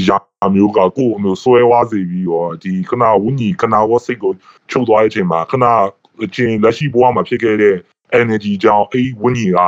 [0.08, 0.18] ရာ
[0.56, 4.32] မျိုးကကိုယ်အမျိုးဆွဲဝါးစေပြီးတော့ဒီခဏဝင်းကြီးခဏဝစိတ်ကို
[4.70, 5.66] ချုပ်သွားတဲ့အချိန်မှာခဏ
[6.24, 7.76] အချင်းလက်ရှိဘဝမှာဖြစ်ခဲ့တဲ့
[8.22, 9.60] energy ကြောင့်အဲ့ဝင်းကြီးက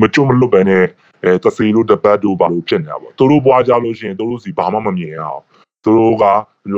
[0.00, 0.84] မကြုံမလွတ်ပဲနဲ့
[1.24, 5.42] အဲတစီလို့တပတ်တို့ဘာလို့ဖြစ်နေတာပေါ့သူတို့ဘွားကြလို့ရှိရင်သူတို့စီဘာမှမမြင်ရအောင်
[5.84, 6.24] သူတို့က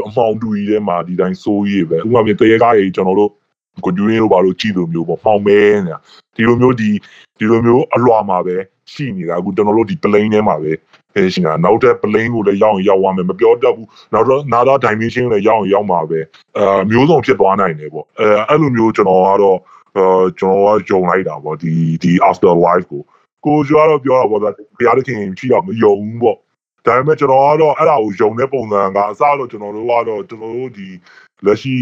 [0.08, 3.30] အမှောင်တူကြီးထဲမှာဒီတိုင်းစိုးရိပ်ပဲဥပမာပြတရေကားကြီးကျွန်တော်တို့
[3.84, 5.98] ကိုကျူးရင်းတို့ဘာလို့ကြည့်လို့မျိုးပေါ့မှောင်မဲနေတာ
[6.36, 6.90] ဒီလိုမျိုးဒီ
[7.38, 8.56] ဒီလိုမျိုးအလွာမှာပဲ
[8.92, 10.72] ရှိနေတာအခုကျွန်တော်တို့ဒီ plane ထဲမှာပဲ
[11.16, 16.20] အဲရှိနေတာနောက်တဲ့ plane ကိုလည်းရောက်ရင်ရောက်သွားမယ်မပြောတတ်ဘူးနောက်တော့နာတော့ dimension လည်းရောက်ရင်ရောက်မှာပဲ
[16.56, 19.58] အဲမျိုးစုံဖြစ်သွားနိုင်တယ်ပေါ့အဲအဲ့လိုမျိုးကျွန်တော်ကတော့
[19.96, 20.04] အဲ
[20.38, 23.02] ကျွန်တော်ကယုံလိုက်တာပေါ့ဒီဒီ after life ကို
[23.44, 26.36] ကိုကျွားတော့ပြောတာပေါ့ဗျာဘုရားသခင်ရှိတော့မယုံဘူးပေါ့
[26.86, 30.88] ဒါပေမဲ့ကျွန်တော်ကတော့အဲ့ဒါကိုယုံတဲ့ပုံစံကအစတော့ကျွန်တော်တို့ကတော့ကျွန်တော်တို့ဒီ
[31.46, 31.74] လက်ရှိ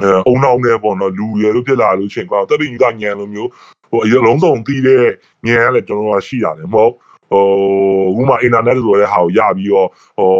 [0.00, 3.50] အဲအုံနောက်နဲ့ပေါ့နော်လူရယ်လို့ဖြစ်လာလို့ရှင်ကွာတက်ပြီးကညံလိုမျိုး
[3.90, 5.04] ဟိုအလုံးစုံပြီးတဲ့
[5.46, 6.92] ညံကလည်းကျွန်တော်တို့ကရှိရတယ်မဟုတ်
[7.32, 7.46] ဟို
[8.20, 10.30] ဥမာအင်တာနက်ဆိုတဲ့ဟာကိုရပြီးတော့ဟို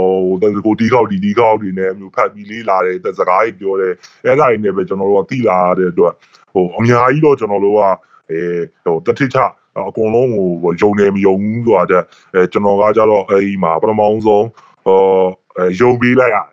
[0.66, 3.94] ကိုတီခောက်ဒီတီခောက်တွေနဲ့မျိုးဖတ်ပြီးလေးလာတယ်စကားကြီးပြောတယ်
[4.24, 6.12] အဲ့ဒါတွေနဲ့ပဲကျွန်တော်တို့ကသိလာရတဲ့အတွက်
[6.52, 7.80] ဟိုအများကြီးတော့ကျွန်တော်တို့က
[8.30, 8.40] အဲ
[8.84, 9.36] ဟိုတတိထ
[9.88, 12.02] အကုန်လုံးဟိုယုံနေမယုံဘူးဆိုတာတဲ့
[12.34, 14.46] အဲကျွန်တော်ကကြတော့အဲဒီမှာပထမဆုံး
[14.84, 15.00] ဟို
[15.80, 16.48] ယုံပြီးလိုက်ရတယ်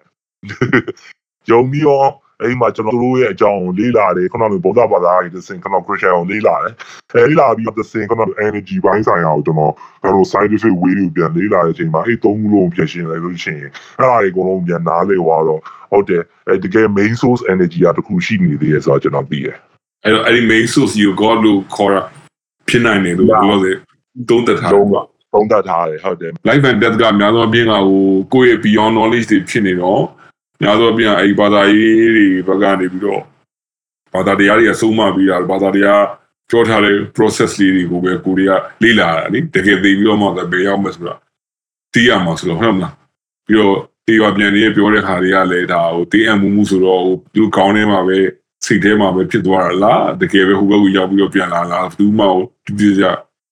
[1.52, 2.08] ယုံပြီးတော့
[2.42, 6.74] အဲ့မှာကျွန်တော်တို့ရဲ့အကြောင်းကိုလေ့လာတယ်ခုနကဗုဒ္ဓဘာသာရေးသင်ခုနခရစ်ယာန်ကိုလေ့လာတယ်
[7.14, 9.74] အဲလေ့လာပြီးတော့သင်ခုနက energy ဘိုင်းဆိုင်ရာကိုကျွန်တော်
[10.16, 13.70] တို့ scientific way ကိုပြန်လေ့လာတဲ့အချိန်မှာအဲ့သုံးခုလုံးပြန်ရှင်းလိုက်လို့ရှိရင်
[14.00, 19.56] အဲ့ဒါတွေအကုန်လုံးပြန်နားလည်သွားတော့ဟုတ်တယ်အဲတကယ် main source energy ကတခုရှိနေသေးတယ်ဆိုတော့ကျွန်တော်သိတယ်
[20.06, 21.96] အဲ့တော့အဲ့ဒီ main source ကို God လို့ခေါ်ရ
[22.70, 23.78] ဖြစ်နိုင်တယ်လို့ပြောတယ်
[24.30, 24.84] သုံးသက်ထားတယ်
[25.34, 28.02] သုံးသက်ထားတယ်ဟုတ်တယ် life and death ကအများဆုံးအပြင်ကဟို
[28.34, 30.04] ကိုယ့်ရဲ့ beyond knowledge တွေဖြစ်နေတော့
[30.62, 33.22] များသောအပြင်အဲဒီဘာသာရေးတွေဘက်ကနေပြီးတော့
[34.14, 36.04] ဘာသာတရားတွေကဆုံးမပြီးတာဘာသာတရား
[36.50, 41.16] ကြောထားတဲ့ process လေးတွေကိုပဲကိုရီးယားလေ့လာတာလေတကယ်သိပြီးတော့မှဘယ်ရောက်မှဆိုတာ
[41.94, 42.94] သိရမှာဆိုတော့ဟုတ်မလား
[43.48, 43.76] ပြီးတော့
[44.08, 47.02] တေရပြန်နေပြောတဲ့ခါတွေကလည်းဒါဟိုတေးအမှုမှုဆိုတော့
[47.34, 48.20] သူကောင်းနေမှာပဲ
[48.66, 52.26] စိတ်ထဲမှာပဲဖြစ်သွားတာလားတကယ်ပဲဟိုဘက်ကရောက်ပြီးတော့ပြန်လာလားဘူးမှ
[52.66, 53.06] ဒီဒီကြ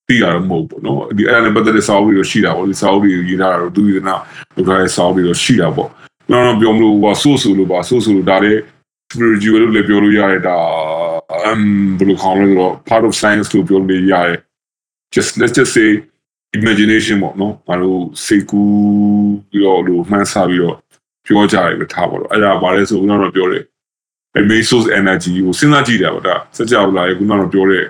[0.08, 4.16] တီးရမဟုတ်ဘူးနော်ဒီအဲ့ဒါနဲ့ပတ်သက်တဲ့စာအုပ်တွေရှိတာပေါ့ဒီစာအုပ်တွေရေးထားတာတော့သူရနာ
[4.56, 5.90] ဘုရားရဲ့စာအုပ်တွေရှိတာပေါ့
[6.32, 8.60] နော်နော်ပြောမလို့ပါဆိုးဆိုးလို့ပါဆိုးဆိုးလို့ဒါလည်း
[9.12, 10.58] spiritual လို့လည်းပြောလို့ရတယ်ဒါ
[11.50, 11.62] um
[11.98, 14.38] ဘယ်လိုခေါ်လဲတော့ part of science လို့ပြောလို့ရတယ်
[15.14, 15.90] just let's just say
[16.60, 18.72] imagination ပေါ့နော်ဘာလို့စိတ်ကူး
[19.50, 20.78] ပြီးတော့လို့မှန်းဆပြီးတော့
[21.26, 23.64] ပြောကြရပဲထားပါတော့အဲ့ဒါဘာလဲဆိုခုနကတော့ပြောတယ်
[24.50, 27.86] main source energy ကိုစဉ်းစားကြည့်တယ်ပေါ့ဒါစကြဝဠာရဲ့ခုနကတော့ပြောတဲ့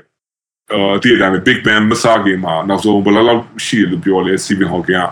[0.73, 5.07] အာတည်တယ် big bang မစားခင်မှာနောက်ဆုံးဘယ်လောက်ရှိတယ်လို့ပြောလဲ Stephen Hawking က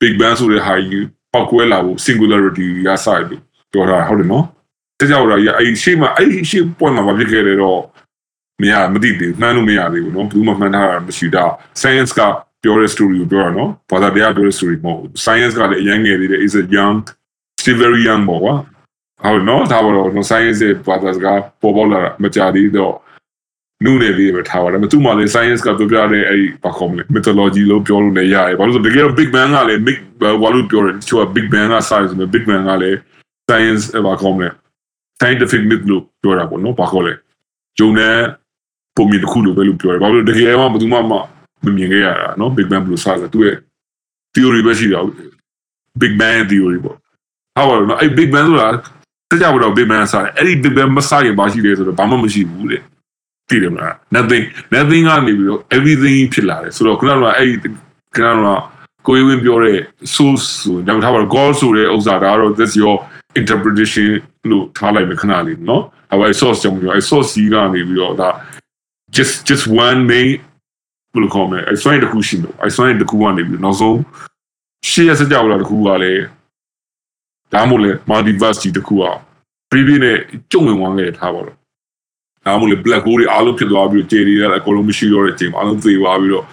[0.00, 4.44] big bang ဆိုတဲ့ဟာကြီး ပောက်ကွဲလာဖို့ singularity ရဆိုင်လို့ပြောတာဟုတ်တယ်နော်
[5.00, 7.80] တကြောက်တော့အဲ့ရှေ့မှာအဲ့ရှေ့ point မှာဘာဖြစ်ခဲ့လဲတော့
[8.62, 11.44] မရမသိသေးဘူးမှန်းလို့မရသေးဘူးနော်ဘူးမမှန်းထားတာမရှိတာ
[11.80, 12.20] science က
[12.62, 16.98] ပြောတဲ့ story ကိုပြောတာနော်ဘာသာတရားပြောတဲ့ story မဟုတ်ဘူး science ကလည်းအရင်ငယ်သေးတယ် is a young
[17.60, 18.54] still very young ပေါ့ကွာ
[19.22, 22.94] ဟုတ်နော်ဒါပေါ်တော့ science ရဲ့ဘာသာစကားပေါ်ပေါက်လာတာမကြသေးတော့
[23.84, 29.98] နုနေသေးပဲထားပါတယ်မသူမှလည်း science ကပြောပြတဲ့အဲ့ဘာခေါ်မလဲ mythology လို့ပြောလို့လည်းရတယ်ဘာလို့ဆိုတကယ်တော့ big bang ကလည်း big
[30.42, 32.96] ဘာလို့ပြောတယ်သူက big bang က science ပဲ big bang ကလည်း
[33.48, 34.48] science ဘာခေါ်မလဲ
[35.20, 37.14] scientific myth လို့ပြောတာပေါ့နော်ဘာခေါ်လဲ
[37.78, 38.14] ဂျုံနဲ့
[38.96, 41.12] ပုံမြင်တစ်ခုလို့ပဲလို့ပြောတယ်ဘာလို့တကယ်မှဘယ်သူမှမ
[41.76, 43.56] မြင်ခဲ့ရတာနော် big bang ဘယ်လိုစတာသူရဲ့
[44.34, 45.00] theory ပဲရှိတာ
[46.00, 46.96] big bang theory ပေါ့
[47.56, 48.68] ဟာပါတော့အဲ့ big bang ဆိုတာ
[49.30, 52.82] တကြတော့ big bang စားတယ်အဲ့ဒီ big bang မစားရင်ဘာရှိလဲဆိုတော့ဘာမှမရှိဘူးတဲ့
[53.49, 54.45] သိတယ်မလား nothing
[54.75, 57.69] nothing ကနေပြီးတော့ everything ဖြစ်လာတယ်ဆိုတော့ခုနကအဲ့ဒီ
[58.15, 58.49] ခုနက
[59.07, 59.79] ကိုယ်ဝင်ပြောတဲ့
[60.15, 62.95] source ဆိုတော့ထားပါတော့ god ဆိုတဲ့ဥစ္စာဒါကတော့ this your
[63.39, 64.07] interpretation
[64.49, 65.81] လို့ထားလိုက်မယ်ခဏလေးเนาะ
[66.11, 68.29] အဲ့ source ကြောင့်ပြောအဲ့ source ကြီးကနေပြီးတော့ဒါ
[69.15, 70.29] just just one main
[71.13, 73.97] ဘယ်လိုခေါ်မလဲအဲ့ sign တစ်ခုရှိလို့အဲ့ sign တစ်ခုကနေပြီးနောက်ဆုံး
[74.89, 76.23] ရှေ့ရစကြဝဠာတစ်ခုကလည်း
[77.53, 79.15] ဒါမှမဟုတ်လေ multiverse ကြီးတစ်ခုอ่ะ
[79.71, 80.17] previous နဲ့
[80.51, 81.57] ကြုံဝင်သွားခဲ့ထားပါတော့
[82.46, 86.44] ဒါမှမဟုတ်လေ black hole တွေအားလုံးဖြစ်သွားပြီးကျေတွေလည်းအကုန်လုံးမရှိတော့တဲ့အချိန်မှာအားလုံးသေသွားပြီးတော့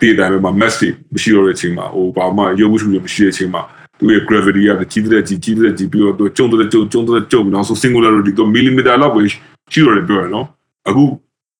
[0.00, 3.62] တည်တိုင်းမှာ mass တွေမရှိတော့တဲ့အချိန်မှာဟိုဘာမှရုပ်ဝတ္ထုတွေမရှိတဲ့အချိန်မှာ
[3.98, 10.46] သူရဲ့ gravity ကကြီးတဲ့ကြီးကြီးတဲ့ကြီးပြီးတော့ကျုံတဲ့ကျုံကျုံတဲ့ကျုံနောက်ဆုံး singularity တော့ millimeter လောက်ပဲရှိတော့တယ်ပြောရနော်
[10.88, 11.04] အခု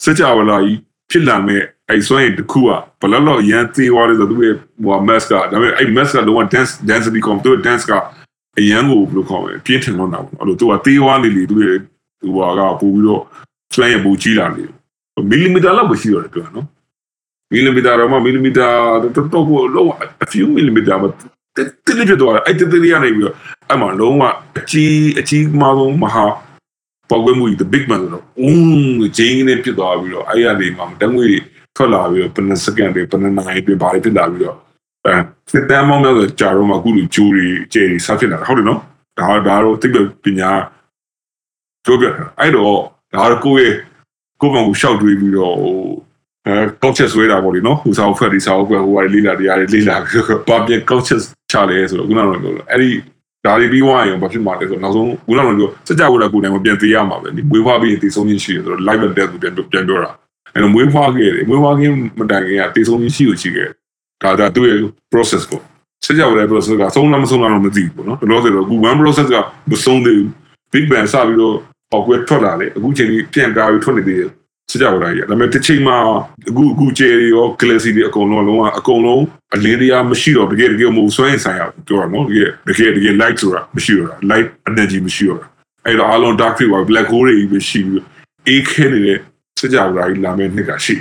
[0.04, 0.78] စကြဝဠာကြီး
[1.10, 2.68] ဖြစ်လာမဲ့အဲ့ဆိုရင်တခုက
[3.00, 7.92] ဘယ်လောက်ရန်သေးသွားလဲဆိုတော့သူရဲ့ဟို mass ကဒါပေမဲ့အဲ့ mass ကလုံးဝ dense density ကောင်သူ dense က
[8.58, 11.78] အရန်ကိုဘယ်လိုခေါ်မလဲပြင်းထန်တော့တာပေါ့အဲ့လိုသူကသေးသွားနေလေသူရဲ့
[12.22, 13.22] ဟိုကပို့ပြီးတော့
[13.72, 14.64] swing ရပူကြီးလာနေ
[15.30, 16.66] မီလီမီတာလောက်ပဲရှိတော့တယ်ပြောနော်
[17.52, 18.68] မီလီမီတာတော့မမီလီမီတာ
[19.02, 19.84] တော့တော့လော
[20.24, 21.04] a few millimeter မ
[21.86, 23.34] တိတိပြတော့အဲ့တိတိရနေပြီးတော့
[23.68, 24.22] အဲ့မှာလုံးဝ
[24.58, 26.24] အကြီးအကြီးမားဆုံးမဟာ
[27.08, 31.28] ပေါ်ကွေးမှု the big man တော့အင်းဂျင်းနဲ့ပြစ်သွားပြီးတော့အဲ့ရနေမှာတန်းငွေ
[31.76, 34.56] ထွက်လာပြီးတော့ဘယ်နှစက္ကန့်တွေဘယ်နှနာရီတွေဘာတွေဖြစ်လာပြီးတော့
[35.06, 35.14] အဲ
[35.52, 38.80] စစ်တမ်းမောင်းများဆိုကြာတော့မှအခုလူကျိုးတွေကျဲတွေဆက်ဖြစ်လာတာဟုတ်တယ်နော်
[39.18, 39.92] ဒါဒါတော့တိတ်
[40.24, 40.50] ပညာ
[41.84, 42.76] ပြောပြတာအဲ့တော့
[43.14, 43.76] ဒါတော့ကိုယ့်ရဲ့
[44.40, 45.76] ကိုယ့်ဘောင်ကိုရှောက်တွေးပြီးတော့ဟို
[46.46, 52.90] အဲကောက်ချက်ဆွဲတာပေါ့လေနော်ဟိုစာအုပ်ဖက်ဒီစာအုပ်ကဟိုဟာလေးလာတရားလေးလေးလာပြီးတော့ဘာပြန်ကောက်ချက်ချလဲဆိုတော့ခုနကတော့ပြောလို့အဲ့ဒီ
[53.44, 60.10] ဒါတွေပြီးွားရင်ဘာဖြစ်မှာလဲဆိုတော့နောက်ဆုံးခုနကတော့ပြောစကြဝဠာကိုယ်တိုင်မပြန်သေးရမှာပဲဒီမွေးဖွားပြီးတည်ဆုံးခြင်းရှိတယ်ဆိုတော့ live and death ကိုပြန်ပြန်ပြောတာ
[60.54, 63.68] အဲ့တော့မွေးဖွားခဲ့တယ်မွေးဖွားခြင်းမတိုင်ခင်ကတည်ဆုံးခြင်းရှိကိုရှိခဲ့
[64.22, 64.78] ဒါဒါသူ့ရဲ့
[65.12, 65.60] process ကို
[66.04, 69.36] စကြဝဠာ process ကဆုံးလားမဆုံးလားတော့မသိဘူးပေါ့နော်ဒါလို့ဆိုတော့အခု one process က
[69.70, 70.28] မဆုံးသေးဘူး
[70.72, 71.56] big bang စပြီးတော့
[71.92, 74.30] ပေါက်ကွဲထွက်လာလေအခုချိန်ကြီးပြန်ကားပြီးထွက်နေသေးတယ်
[74.70, 75.96] စကြဝဠာကြီးဒါပေမဲ့တစ်ချိန်မှာ
[76.48, 79.24] အခုအခုကျယ်ရော galaxy တွေအကုန်လုံးလုံးဝအကုန်လုံး
[79.54, 85.42] အလင်းတရားမရှိတော့တကယ်တကယ်မို့စွမ်းရင်ဆိုင်ရပြောရနော်တကယ်တကယ်တကယ် light ဆိုတာမရှိတော့ light energy မရှိတော့
[85.86, 88.04] အဲ့တော့အလုံး dark field ပါ black hole တွေပဲရှိပြီး
[88.48, 89.18] အေးခဲနေတဲ့
[89.60, 90.94] စကြဝဠာကြီးလာမယ့်နှစ်ကရှိ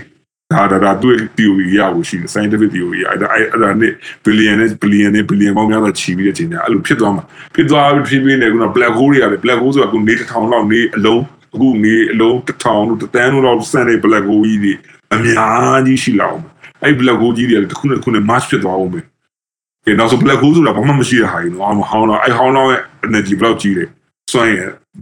[0.54, 3.94] ဒါဒါဒါသူ့ theory ရဖို့ရှိတယ် scientific theory အဲ့ဒါအဲ့ဒါနဲ့
[4.26, 7.24] billion နဲ့ billion နဲ့ billion ပေါင်းများစွာချီပြီးတဲ့ချိန်ကျအဲ့လိုဖြစ်သွားမှာ
[7.56, 11.22] ဖြစ်သွားပြီးဖြစ်ပြီးနေကုနာ black hole တွေရတယ် black hole ဆိုတာကုနေတစ်ထောင်လောက်နေအလုံး
[11.56, 14.74] အခုနေအလုံးတစ်ထောင်လို့တန်းလို့လောက်စံနေ black hole ကြီးတွေ
[15.14, 16.40] အများကြီးရှိလောက်
[16.84, 19.00] အဲ့ black hole ကြီးတွေတစ်ခုနဲ့တစ်ခုနဲ့ match ဖြစ်သွားအောင်ပဲ
[19.86, 23.90] ကဲနောက်ဆို black hole ဆိုတာဘာမှမရှိတဲ့ဟာကြီးနော်ဟောင်းတော့အဲ့ဟောင်းတော့ရဲ့ energy ဘယ်လောက်ကြီးတယ်
[24.32, 24.60] စွမ်းရ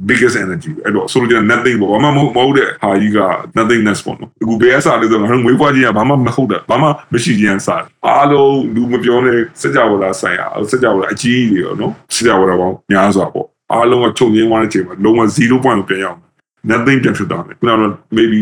[0.09, 3.19] biggest energy အဲ့တော့ဆိုလိုချင် nothing ပေါ့ဘာမှမဟုတ်တဲ့ဟာကြီးက
[3.57, 16.19] nothingness ပေါ့နော်အခုဘယ်အစားလဲဆိုတော့ငွေပွားခြင်းကဘာမှမဟုတ်တာဘာမှမရှိခြင်းစားအားလုံးလူမပြောနဲ့စကြဝဠာဆိုင်ရာစကြဝဠာအကြီးကြီးတွေရောနော်စကြဝဠာပေါင်းများစွာပေါ့အားလုံးကချုပ်ငင်းသွားတဲ့ချိန်မှာလုံးဝ0 point ပြန်ရောက်
[16.71, 18.37] nothing ပြန်ဖြစ်သွားတယ်ခုနကတော့ maybe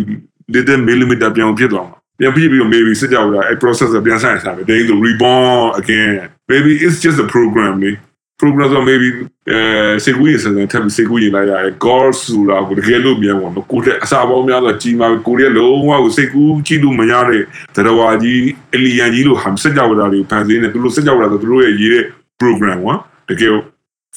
[0.54, 7.28] little millimeter ပြန်ဖြစ်သွားမှာပြန်ပြီးပြီး maybe စကြဝဠာအဲ့ process ပြန်ဆိုင်စားပဲ they to reborn again maybe it's just a
[7.36, 7.92] program လေ
[8.40, 9.10] program ဆို maybe
[9.52, 9.60] အဲ
[10.04, 17.44] စေကူရင်စတဲ့ထပ်ပြီးစေကူရင်လိုက်ရတယ် god ဆိုတာကိုတကယ်လို့မြန်ပေါ့နော်ကိုတဲ့အစာပေါင်းများဆိုကြီးမှာကိုရဲ့လုံးဝကိုစိတ်ကူးကြည့်လို့မရတဲ့
[17.76, 18.42] တရဝါကြီး
[18.76, 22.06] အလီယန်ကြီးလို့ဟမ်စကြဝဠာတွေဖန်ဆင်းနေသူတို့စကြဝဠာဆိုသူတို့ရဲ့ရေးတဲ့
[22.42, 22.96] program ကွာ
[23.30, 23.54] တကယ်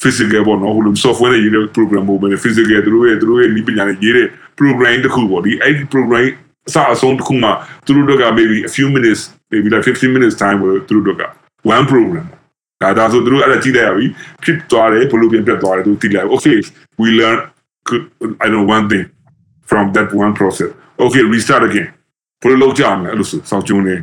[0.01, 4.27] physical ပေါ့နော်ဟိုလို software နဲ့ရေးတဲ့ program မဟုတ်ဘဲ physical သူတို့ရဲ့သူတို့ရဲ့ဤပညာနဲ့ရေးတဲ့
[4.59, 6.25] program တစ်ခုပေါ့ဒီအဲ့ဒီ program
[6.67, 7.49] အစအဆုံးတစ်ခုမှ
[7.85, 11.23] သူတို့တို့က maybe a few minutes maybe like 15 minutes time ကိုသူတို့တို့က
[11.75, 12.25] one program
[12.81, 14.05] ဒါဒါဆိုသူတို့အဲ့ဒါကြည့်လိုက်ရပြီ
[14.43, 16.57] ဖြစ်သွားတယ်ဘလို့ပြန်ပြတ်သွားတယ်သူသိလိုက် okay
[17.01, 17.37] we learn
[17.87, 18.03] could
[18.45, 19.05] i know one thing
[19.69, 20.71] from that one process
[21.03, 21.89] okay restart again
[22.41, 23.95] ဘလို့လောက်ကြမယ်အဲ့လိုဆိုစောင့်ကြုံနေ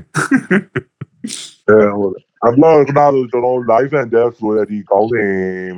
[1.69, 5.31] အဲဟုတ်တယ်အမကနာတော့ကျွန်တော် live and death ဆိုတဲ့ဒီကောင်းစဉ်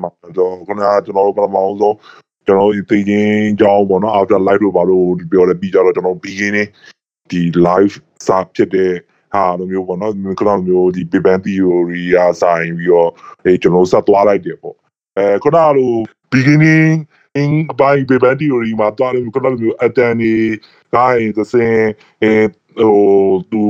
[0.03, 1.97] မှာကျွန်တော်ခဏကျွန်တော်ပထမဆုံး
[2.47, 6.69] ကျွန်တော်ဒီသိချင်းကြောင်းပေါ့နော် after live လို့ပါလို့ပြောတယ်ပြီးကြတော့ကျွန်တော် beginning
[7.31, 7.95] ဒီ live
[8.27, 8.93] စာဖြစ်တဲ့
[9.33, 13.11] ဟာလိုမျိုးပေါ့နော်ခဏမျိုးဒီ big bang theory အဆိုင်ပြီးတော့
[13.45, 14.77] အဲကျွန်တော်ဆက်သွားလိုက်တယ်ပေါ့
[15.17, 15.93] အဲခုနကလို
[16.33, 16.95] beginning
[17.37, 20.35] အင်းဘိုင်ဘေဘန်တီယိုရီမှာတွားလို့ခုနလိုမျိုးအတန်နေ
[20.95, 21.77] ကိုင်းသစင်
[22.23, 22.33] အဲ
[22.79, 23.01] ဟို
[23.51, 23.63] သူ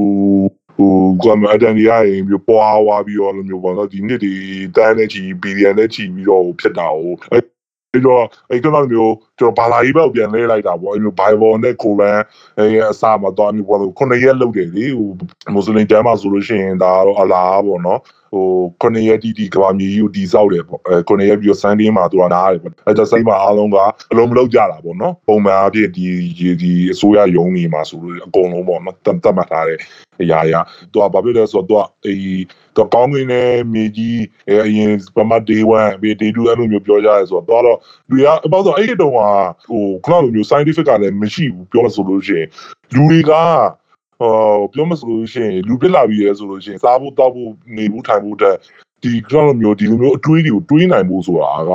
[0.77, 4.33] ဟိုကွန်အတန်ဒီရိုင်းမျိုးပွားဝါပြီးတော့လိုမျိုးပေါ့နော်ဒီနှစ်ဒီ
[4.77, 12.19] တန်းနဲ့ချီဘီလီယံနဲ့ချီပြီးတော့ဖြစ်တာဟိုအဲ့တော့အဲ့ကတော့မျိုး ကျွန်တော်ဘာသာရေးဘက်ကိုပြန်လဲလိုက်တာပေါ့အဲ့မျိုး Bible နဲ့ Quran
[12.59, 15.11] အဲ့အစားမှာတော့မျိုးပေါ့ခုနှစ်ရက်လောက်တယ်လေဟို
[15.53, 18.01] မွတ်စလင်ကျမ်းမှာဆိုလို့ရှိရင်ဒါတော့အလားပေါ့နော်
[18.33, 18.47] ဟို
[18.81, 23.77] ခုနှစ်ရက်တီတီကဘာမြေကြီးကိုတီဆောက်တယ်ပေါ့အဲခုနှစ်ရက်ပြီးတော့ Sunday မှာသူကနားတယ်ပေါ့အဲ့ဒါစိတ်မှာအားလုံးက
[24.13, 26.07] အလုံးမလုံးကြတာပေါ့နော်ပုံမှန်အဖြစ်ဒီ
[26.61, 29.79] ဒီအစိုးရယုံနေမှာဆိုလို့အကုန်လုံးပေါ့နော်တတ်တတ်မှတ်ထားတဲ့
[30.23, 30.61] အရာရာ
[30.93, 32.45] သူကဘာဖြစ်လဲဆိုတော့သူကအေး
[32.77, 37.79] သူကောင်းကင်နဲ့မြေကြီးအဲအရင်ပမတ် day 1 day 2အဲ့လိုမျိုးပြောကြရဲဆိုတော့သူကတော့
[38.11, 39.19] လူရအပေါ့ဆိုအဲ့ဒီတုန်းက
[39.71, 42.49] ဟိုခဏလိုမျိုး scientific ကလည်းမရှိဘူးပြောလို့ဆိုလို့ရှိရင်
[42.95, 43.33] လူတွေက
[44.21, 48.57] ဟောပြောမဆိုလို့ရှိရင်လူပြစ်လာပြီးရဲဆိုလို့ရှိရင်စားဖို့တောက်ဖို့နေဖို့ထိုင်ဖို့တက်
[49.03, 51.73] ဒီကြောင့်မျိုးဒီလိုမျိုးအတွေးတွေကိုတွေးနိုင်ဖို့ဆိုတာက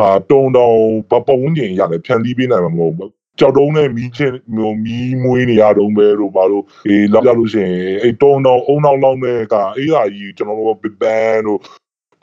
[0.00, 0.68] အာတုံတုံ
[1.10, 11.60] ပပဝန်းကျင်ရတယ်ဖြန်တီးပေးနိုင်မှာမဟုတ်ဘူးကြောက်တုံးနဲ့မီးချင်းမျိုးမီးမွေးနေရတော့ပဲတို့ဘာလို့အေးလောက်ကြလို့ရှိရင်အဲ့တုံးတော့အုံနောက်လောက်နဲ့ကအေးဟာကြီးကျွန်တော်တို့ big bang တို့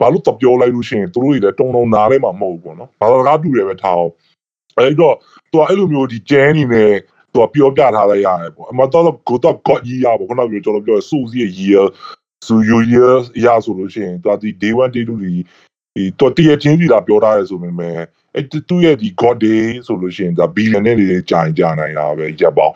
[0.00, 4.12] ဘာလို့တပြောလိုက်လို့ရှိရင်သူတို့တွေလည်းတုံတုံနားထဲမှာမဟုတ်ဘူးပေါ့နော်ဘာလို့ကားတူတယ်ပဲထားအောင်
[4.78, 5.16] အဲ့တော့
[5.50, 6.92] သူကအဲ့လိုမျိုးဒီကျန်းနေနဲ့
[7.32, 11.84] သူကပြောပြထားလိုက်ရတယ်ပေါ့အမတော့ကိုတော့ god ကြီးရပေါ့ခုနကပြောကျွန်တော်ပြောစူစီရဲ့ year
[12.46, 13.12] စူ year
[13.44, 15.32] ရဆိုလို့ရှိရင်သူကဒီ day 1 day 2ဒီ
[15.94, 17.98] ဒီတော့တရချင်းစီလာပြောထားရဲဆိုပေမဲ့
[18.34, 22.74] အဲ့သူရဲ့ဒီ god day ဆိုလို့ရှိရင်ဒါ billion နဲ့တွေကြာရင်ကြာနိုင်တာပဲရပ်ပေါင်း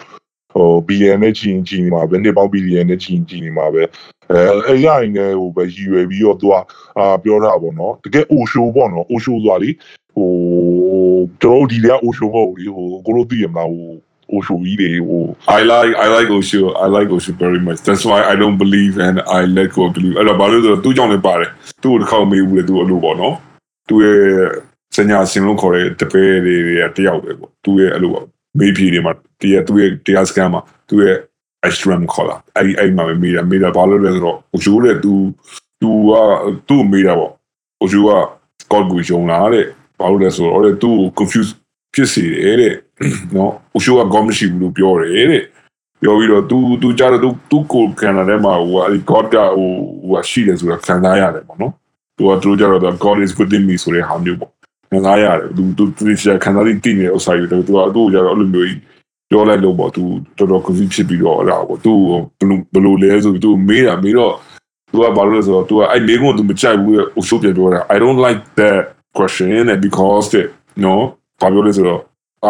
[0.57, 3.83] ဟို billion နဲ့ချီချီနေမှာပဲနှစ်ပေါင်း billion နဲ့ချီချီနေမှာပဲ
[4.31, 6.55] အဲအဲ့ရရင်လည်းဟိုပဲရည်ရွယ်ပြီးတော့သူက
[6.99, 9.71] အာပြောတာပေါ့နော်တကယ် o show ပေါ့နော် o show ဆိုတာလေ
[10.15, 10.31] ဟို
[11.43, 13.87] ကျွန်တော်တို့ဒီက o show ပေါ့လေဟိုကိုလိုသိရမလားဟို
[14.33, 15.25] Osho ကြီးတွေဟို
[15.59, 18.95] I like I like Osho I like Osho very much that's why I don't believe
[19.07, 21.51] and I let go of believe အဲ့တော့ဘာလို့လဲဆိုတော့သူ့ကြောင့်လည်းပါတယ်
[21.83, 23.35] သူ့ကိုတစ်ခေါက်မေးဘူးလေသူ့အလိုပေါ့နော်
[23.89, 24.21] သူ့ရဲ့
[24.97, 26.57] စညာစင်လို့ခေါ်တဲ့တပည့်တွေ
[26.97, 28.25] တယောက်ပဲပေါ့သူ့ရဲ့အလိုပေါ့
[28.60, 31.18] မေးဖြေတွေမှာတရသူ့ရဲ့တရားစကန်မှာသူ့ရဲ့
[31.68, 35.14] extreme ခေါ်လာအဲ့အဲ့မှာမေးတာမေးတာဘာလို့လဲဆိုတော့ Osho တဲ့ तू
[35.82, 36.12] तू က
[36.68, 37.32] သူ့မေးတာပေါ့
[37.84, 38.10] Osho က
[38.72, 39.66] God ကိုယုံလာတဲ့
[40.00, 41.52] ဘာလို့လဲဆိုတော့တဲ့သူ့ကို confuse
[41.94, 42.76] ဖြစ်စေတယ်တဲ့
[43.36, 45.44] နော်အရှိုးကကောင်းမရှိဘူးလို့ပြောတယ်တဲ့
[46.02, 49.70] ပြောပြီးတော့ तू तू ကြတော့ तू तू ကိုခံရတဲ့မှာဟိုအဲ့ God ကဟို
[50.10, 51.74] ဟိုရှိတယ်ဆိုတာခံစားရတယ်ပေါ့နော်
[52.18, 54.52] तू ကသူကြတော့ God is within me ဆိုတဲ့ဟာမျိုးပေါ့
[54.91, 58.81] ခံစားရတယ်သူသူသူရှာခံစားသိတည်နေတဲ့ဥစ္စာတွေတော့သူကသူ့ကိုကြတော့အဲ့လိုမျိုးကြီး
[59.31, 60.03] ပြောလိုက်လို့ပေါ့သူ
[60.39, 62.19] တော်တော် confuse ဖြစ်ပြီးတော့အဲ့ဒါပေါ့သူ့ကို
[62.73, 64.33] ဘယ်လိုလဲဆိုပြီးသူမေးတာမေးတော့
[64.91, 68.83] သူကဘာလို့လဲဆိုတော့သူကအဲ့မေးခွန်းသူမကြိုက်ဘူးအရှုပ်ပြပြောတာ I don't like that
[69.19, 70.47] question and because it
[70.85, 70.95] no
[71.41, 72.01] ဘာပြောလဲဆိုတော့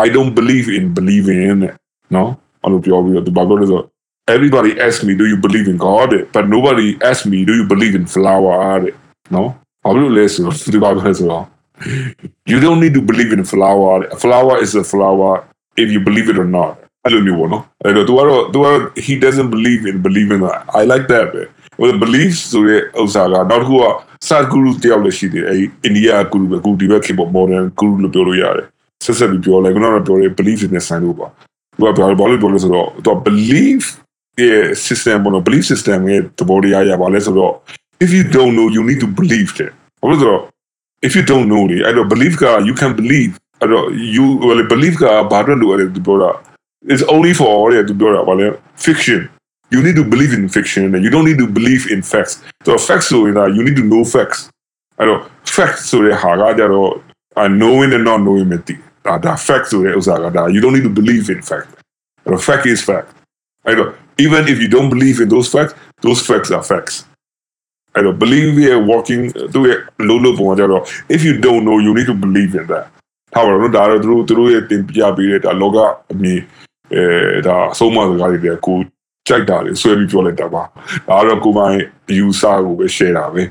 [0.05, 1.75] I don't believe in believing in it
[2.15, 2.23] no
[2.63, 3.87] အဲ့လိုပြောပြီးတော့သူဘာပြောလဲဆိုတော့
[4.35, 7.95] everybody asks me do you believe in god but nobody asks me do you believe
[8.01, 8.95] in flower တဲ့
[9.35, 9.43] no
[9.85, 11.45] ဘာလို့လဲဆိုတော့သူဘာပြောလဲဆိုတော့
[12.53, 15.33] you don't need to believe in flower a flower is a flower
[15.83, 16.73] if you believe it or not
[17.05, 21.43] အဲ့လိုမျိုးပေါ့နော်အဲ့တော့ तू ကတော့ तू ကတော့ he doesn't believe in believing that I like that ပဲ
[21.81, 23.85] well beliefs ဆိုတဲ့ဥစ္စာကနောက်တစ်ခုက
[24.29, 28.67] sad guru တယောက်လည်းရှိတယ်အဲ့အိန္ဒိယ guru ပဲ guru ဒီဘက်ခေတ်ပေါ့ modern guru လို့ပြောလို့ရတယ်
[29.05, 31.27] ဆက်ဆက်ပြီးပြောလိုက်ခုနကပြောတဲ့ belief နဲ့ဆိုင်လို့ပါ
[31.77, 33.83] သူကဘာလို့ပြောလဲဆိုတော့သူက belief
[34.43, 37.53] ရဲ့ system ပေါ့နော် belief system ရဲ့သဘောတရားရပါလဲဆိုတော့
[38.05, 39.71] if you don't know you need to believe it
[40.03, 40.43] ဘာလို့ဆိုတော့
[41.07, 43.85] if you don't know လေအဲ့တော့ belief က you can believe အဲ့တော့
[44.17, 46.31] you well belief ကဘာလို့လို့အဲ့ဒီပြောတာ
[46.93, 48.47] it's only for တဲ့သူပြောတာဘာလဲ
[48.87, 49.21] fiction
[49.75, 52.35] you need to believe in fiction and you don't need to believe in facts
[52.67, 54.41] so facts ဆိုရင် you need to know facts
[54.99, 55.21] အဲ့တော့
[55.57, 56.91] facts ဆိုတဲ့ဟာကကြတော့
[57.41, 58.75] uh, knowing and not knowing မသိ
[59.07, 61.69] ဒါဒါ facts ဆိုတဲ့ဥစ္စာကဒါ you don't need to believe in fact
[62.35, 63.09] the fact is fact
[63.67, 63.91] အဲ့တော့
[64.25, 65.73] even if you don't believe in those facts
[66.05, 66.95] those facts are facts
[67.97, 69.79] အဲ့တော့ believe here working သူရဲ့
[70.09, 70.83] လို့လို့ပုံကြတော့
[71.15, 72.87] if you don't know you need to believe in that
[73.35, 75.79] ထားပါတော့ဒါတော့သူတို့သူတို့ရဲ့တင်ပြပေးတဲ့ဒါလောက
[76.13, 76.41] အမြင်
[76.95, 77.03] အဲ
[77.47, 78.77] ဒါအဆုံးအမစကားတွေကို
[79.29, 80.63] ကြိုက်တာလေဆွဲပြီးပြောလိုက်တာပါ
[81.09, 83.43] ဒါတော့ကိုမိုင်း view စာကိုပဲ share တာပဲ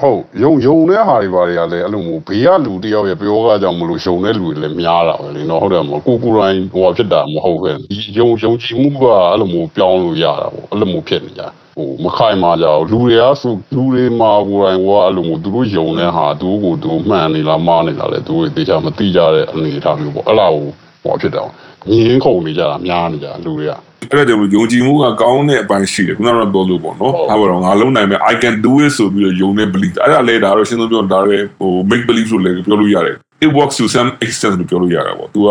[0.00, 11.42] ဟုတ်ယုံယုံတဲ့ဟာတွေဘာတွေကလည်းအဲ့လိုမျိုးဘေးကလူတယောက်ရဲ့ပြောကားကြောင့်မလို့ယုံတဲ့လူတွေလည်းများတာပဲလေနော်ဟုတ်တယ်မဟုတ်ကိုကိုတိုင်းဟိုဖြစ်တာမဟုတ်ပဲဒီယုံယုံကြည်မှုကအဲ့လိုမျိုးပြောင်းလို့ရတာပေါ့အဲ့လိုမျိုးဖြစ်နေကြ
[11.78, 20.66] ဟိုမခိုင်မာကြဘူးလူတွေကဆိုလူတွေမှာကိုယ်တိုင်ကအဲ့လိုမျိုးသူတို့ယုံတဲ့ဟာသူတို့ကိုသူတို့မှန်နေလားမှားနေလားလဲသူတို့တေချာမသိကြတဲ့အနေအထားမျိုးပေါ့အဲ့လားကို
[21.04, 21.48] ဟောဖြစ်တော့
[21.90, 23.72] ငင်းခုန်နေကြတာများနေကြလူတွေက
[24.12, 34.54] အဲ့ဒါကြောင့်ယုံကြည်မှုကကောင်းတဲ့အပိုင်းရှိတယ်ခုနကတော့ပြောလို့ပေါ့နော်ဟာပါတော့ငါလုံးနိုင်မယ် I can do it ဆိုပြီးတော့ယုံနေ belief အဲ့ဒါလည်းဒါတော့ရှင်းဆုံးပြောဒါလည်းဟို make believe လို့လည်းပြောလို့ရတယ် it works to some extent
[34.58, 35.50] လို့ပြောလို့ရတာပေါ့ तू က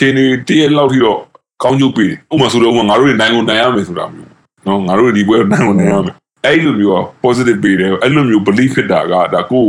[0.00, 1.18] ချိန်နေတည့်လောက်ထိတော့
[1.62, 4.25] ကောင်းကျိုးပေးတယ်ဥပမာဆိုတော့ဥပမာငါတို့တွေနိုင်ကိုနိုင်ရမယ်ဆိုတာမျိုး
[4.66, 6.14] နော်ငါတို့ဒီပွဲနိုင်ကိုနိုင်ရမယ်
[6.46, 9.64] အဲ့လိုမျိုး positive ပေးတယ်အဲ့လိုမျိုး belief ဖြစ်တာကဒါကို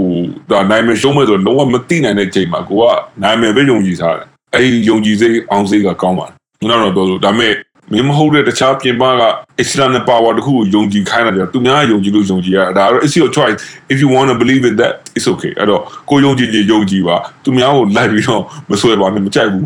[0.52, 2.84] ဒါနိုင်မယ်ရှုံးမယ်ဆိုလုံးဝမသိနိုင်တဲ့ချိန်မှာကိုက
[3.24, 6.36] နိုင်မယ်ပဲယုံကြည်ထားတယ်အဲ့ဒီယုံကြည်စိတ်အောင်စိတ်ကကောင်းပါတယ်
[6.70, 7.54] နောက်တော့ပြောလို့ဒါပေမဲ့
[7.94, 9.10] မင်းမဟုတ်တဲ့တခြားပြင်ပက
[9.62, 13.58] external power တခုကိုယုံကြည်ခိုင်းတာကြသူများယုံကြည်လို့ယုံကြည်ရတာဒါတော့ it's your choice
[13.94, 19.66] if you want to believe in that it's okay အဲ့တော့ကိုယုံကြည်ကြည်ယုံကြည်ပါသူများကိုလိုက်ပြီးတော့မဆွဲပါနဲ့မကြိုက်ဘူး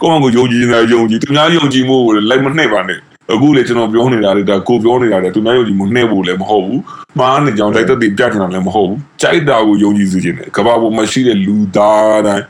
[0.00, 2.98] ကိုယ့်ကိုယုံကြည်နေတာယုံကြည်သူများယုံကြည်မှုကိုလိုက်မနှိမ့်ပါနဲ့
[3.32, 6.80] အခုလေကျွန်တော်ပြောနေတာလေဒါကိုပြောနေတာလေသူများယုံကြည်မှုနှိမ့်ဖို့လည်းမဟုတ်ဘူး
[7.18, 12.44] မှားနေကြောင်လိုက်တဲ့ပြတ်နေတာလည်းမဟုတ်ဘူးကြိုက်တာကိုယုံကြည်စေခြင်းတယ်ကဘာပေါ်မှာရှိတဲ့လူသားတိုင်း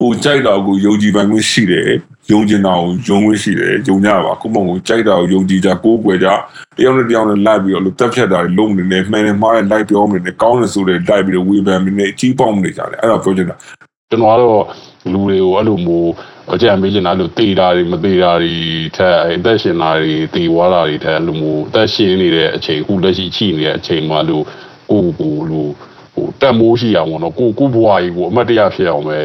[0.00, 1.88] ဟိုကြိုက်တာကိုယုံကြည်ပိုင်ခွင့်ရှိတယ်
[2.32, 6.28] ယုံကျင်တာကိုယုံခွင့်ရှိတယ်ယုံကြပါကိုမုံကိုကြိုက်တာကိုယုံကြည်ကြကိုးကွယ်ကြ
[6.76, 13.56] တယောက်နဲ့တယောက်နဲ့လိုက်ပြီးတော့လို့တက်ဖြတ်တာတွေလုံးနေတယ်မှန်တယ်မှားတယ်လိုက်ပြောနေတယ်ကောင်းတယ်ဆိုတယ်လိုက်ပြီးတော့ဝေဖန်နေအကြီးပေါက်နေကြတယ်အဲ့ဒါပြောချင်တာ
[14.10, 14.64] ကျွန်တော်ကတော့
[15.12, 16.12] လူတွေကိုအဲ့လိုမျိုး
[16.50, 18.54] အကြံပေးချင်တာအဲ့လိုတေးတာတွေမတေးတာတွေ
[18.96, 24.44] ထက်အသက်ရှင်တာတွေတေးဝါတာတွေထက်အဲ့လိုမျိုးအသက်ရှင်နေတဲ့အချိန်အခုလက်ရှိချိနေတဲ့အချိန်မှာလို့
[24.90, 25.72] ကိုကိုလို့
[26.14, 29.18] ဟိုတက်မိုးရှိအောင်ပေါ့နော်ကိုကိုဘွားကြီးကိုအမတ်တရားဖြစ်အောင်ပဲ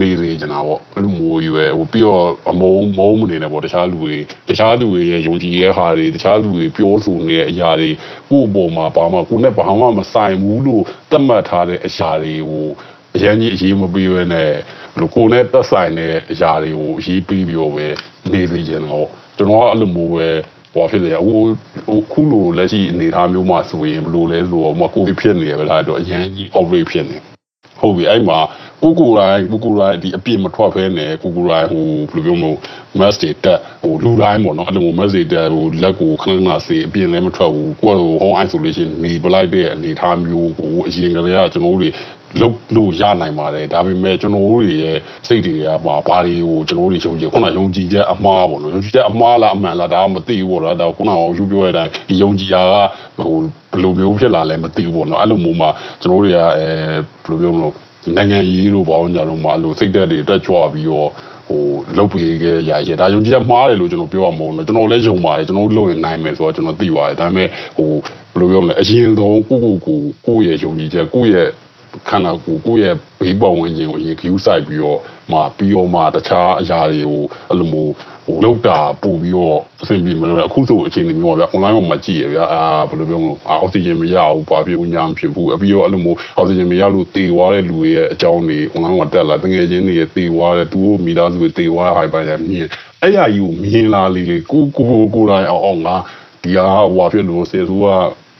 [0.00, 4.14] နေစေချင်တာပေါ့အဲ့လိုမျိုးကြီးပဲဟိုပြီးတော့အမုံမုံမနေနဲ့ပေါ့တခြားလူတွေ
[4.48, 7.90] တခြားလူတွေရဲ့ယုံကြည်ရဲ့ဟာတွေတခြားလူတွေပြောဆိုနေတဲ့အရာတွေ
[8.30, 12.68] ကိုယ့်အပေါ်မှာဘာမှကိုယ်နဲ့ဘာမှမဆိုင်ဘူးလို့သတ်မှတ်ထားတဲ့အရာတွေကို
[13.16, 17.86] အရင်ကြီးအရေးမပေးဘဲနဲ့ဘ လို့ကိုယ်နဲ့သက်ဆိုင်တဲ့အရာတွေကိုအရေးပေးပြီးတော့ပဲ
[18.32, 19.06] နေစေချင်တော့
[19.36, 20.28] ကျွန်တော်ကအဲ့လိုမျိုးပဲ
[20.74, 21.40] ဟောဖြစ်လေဟို
[21.86, 27.18] ဟိုခုလိုလက်ရှိအနေအထားမျိုးမှာဆိုရင်ဘလို့လဲဆိုတော့မကိုယ်ဖြစ်နေရပဲလားတော့အရင်ကြီး operate ဖြစ်နေ
[27.80, 28.38] ဟုတ်ပြီအဲ့မှာ
[28.82, 32.52] ကိုကိုတိုင်းကိုကိုတိုင်းဒီအပြစ်မထွက်ဖဲနဲ့ကိုကိုတိုင်းဟိုဘယ်လိုပြောမလဲ
[32.98, 41.90] mass တွေတက်ဟိုလူတိုင်းပေါ့နော်အဲ့လို mass တွေတက်ဟိုလက်ကိုခဏခဏစေအပြစ်လည်းမထွက်ဘူးကိုယ်ဟို home isolation နေပလိုက်တဲ့အနေအထားမျိုးကိုအရင်ကတည်းကကျွန်တော်တို့တွေ
[42.40, 53.36] လုပ်လို့ရနိုင်ပါတယ်ဒါပေမဲ့ကျွန်တော်တို့တွေရဲ့စိတ်တွေကမှာဘာတွေကိုကျွန်တော်တို့တွေယုံကြည်ခုနယုံကြည်ချက်အမှားပေါ့နော်ယုံကြည်ချက်အမှားလားအမှန်လားဒါကမသိဘူးပေါ့နော်ဒါခုနကယူပြောရတဲ့အတိုင်းဒီယုံကြည်တာကဟို
[53.72, 55.68] ဘယ်လိုမျိုးဖြစ်လာလဲမသိဘူးပေါ့နော်အဲ့လိုမျိုးမှာ
[56.02, 56.66] ကျွန်တော်တို့တွေကအဲ
[57.24, 57.74] ဘယ်လိုပြောမလို့
[58.16, 61.08] နိုင်ငံရေးတို့ဘာလို့ညာတော့မှအဲ့လိုစိတ်သက်တွေတက်ကြွပြီးတော့
[61.48, 61.62] ဟို
[61.96, 71.48] လုတ်ပြီးခဲ့ရရဒါယုံကြည်ချက်မှားတယ်လို့ကျွန်တော်ပြောရမှာမဟုတ်ဘူးကျွန်တော်လည်းယုံပါတယ်ကျွန်တော်လုပ်ရင်နိုင်မယ်ဆိုတော့ကျွန်တော်သိပါတယ်ဒါပေမဲ့ဟိုဘယ်လိုပြောမလဲအရင်ဆုံးကိုကိုကိုကိုရဲ့ယုံကြည်ချက်ကိုရဲ့
[72.08, 75.00] ခန္ဓာကိုယ်ကိုယ့်ရဲ့ဘေးပတ်ဝန်းကျင်ကိုရေခူးဆိုင်ပြီးတော့
[75.32, 77.92] မှပြီးတော့မှတခြားအရာတွေကိုအဲ့လိုမျိုး
[78.26, 92.66] ဟိုလောက်တာပို့ပြီးတော့အဆင်ပြေမလို့အခုဆိုအချိန်မျိုးပါဗျာ online မှာကြည့်ရဗျာအာဘယ်လိုပြောမလို့အောက်ဆီဂျင်မရဘူးဘာဖြစ်ဘူးညာမဖြစ်ဘူးအပြီးတော့အဲ့လိုမျိုးအောက်ဆီဂျင်မရလို့တေသွားတဲ့လူတွေရဲ့အကြောင်းတွေ online မှာတက်လာတကယ်ချင်းတွေတေသွားတဲ့သူတို့မိသားစုတွေတေသွားတဲ့ဟိုင်ပါရမြင်
[93.02, 95.96] အဲ့ရကြီးကိုမြင်လာလေလေကိုကိုကိုတိုင်းအောင်အောင်ငါ
[96.42, 97.86] ဒီဟာဟိုဖြစ်လို့စေသူက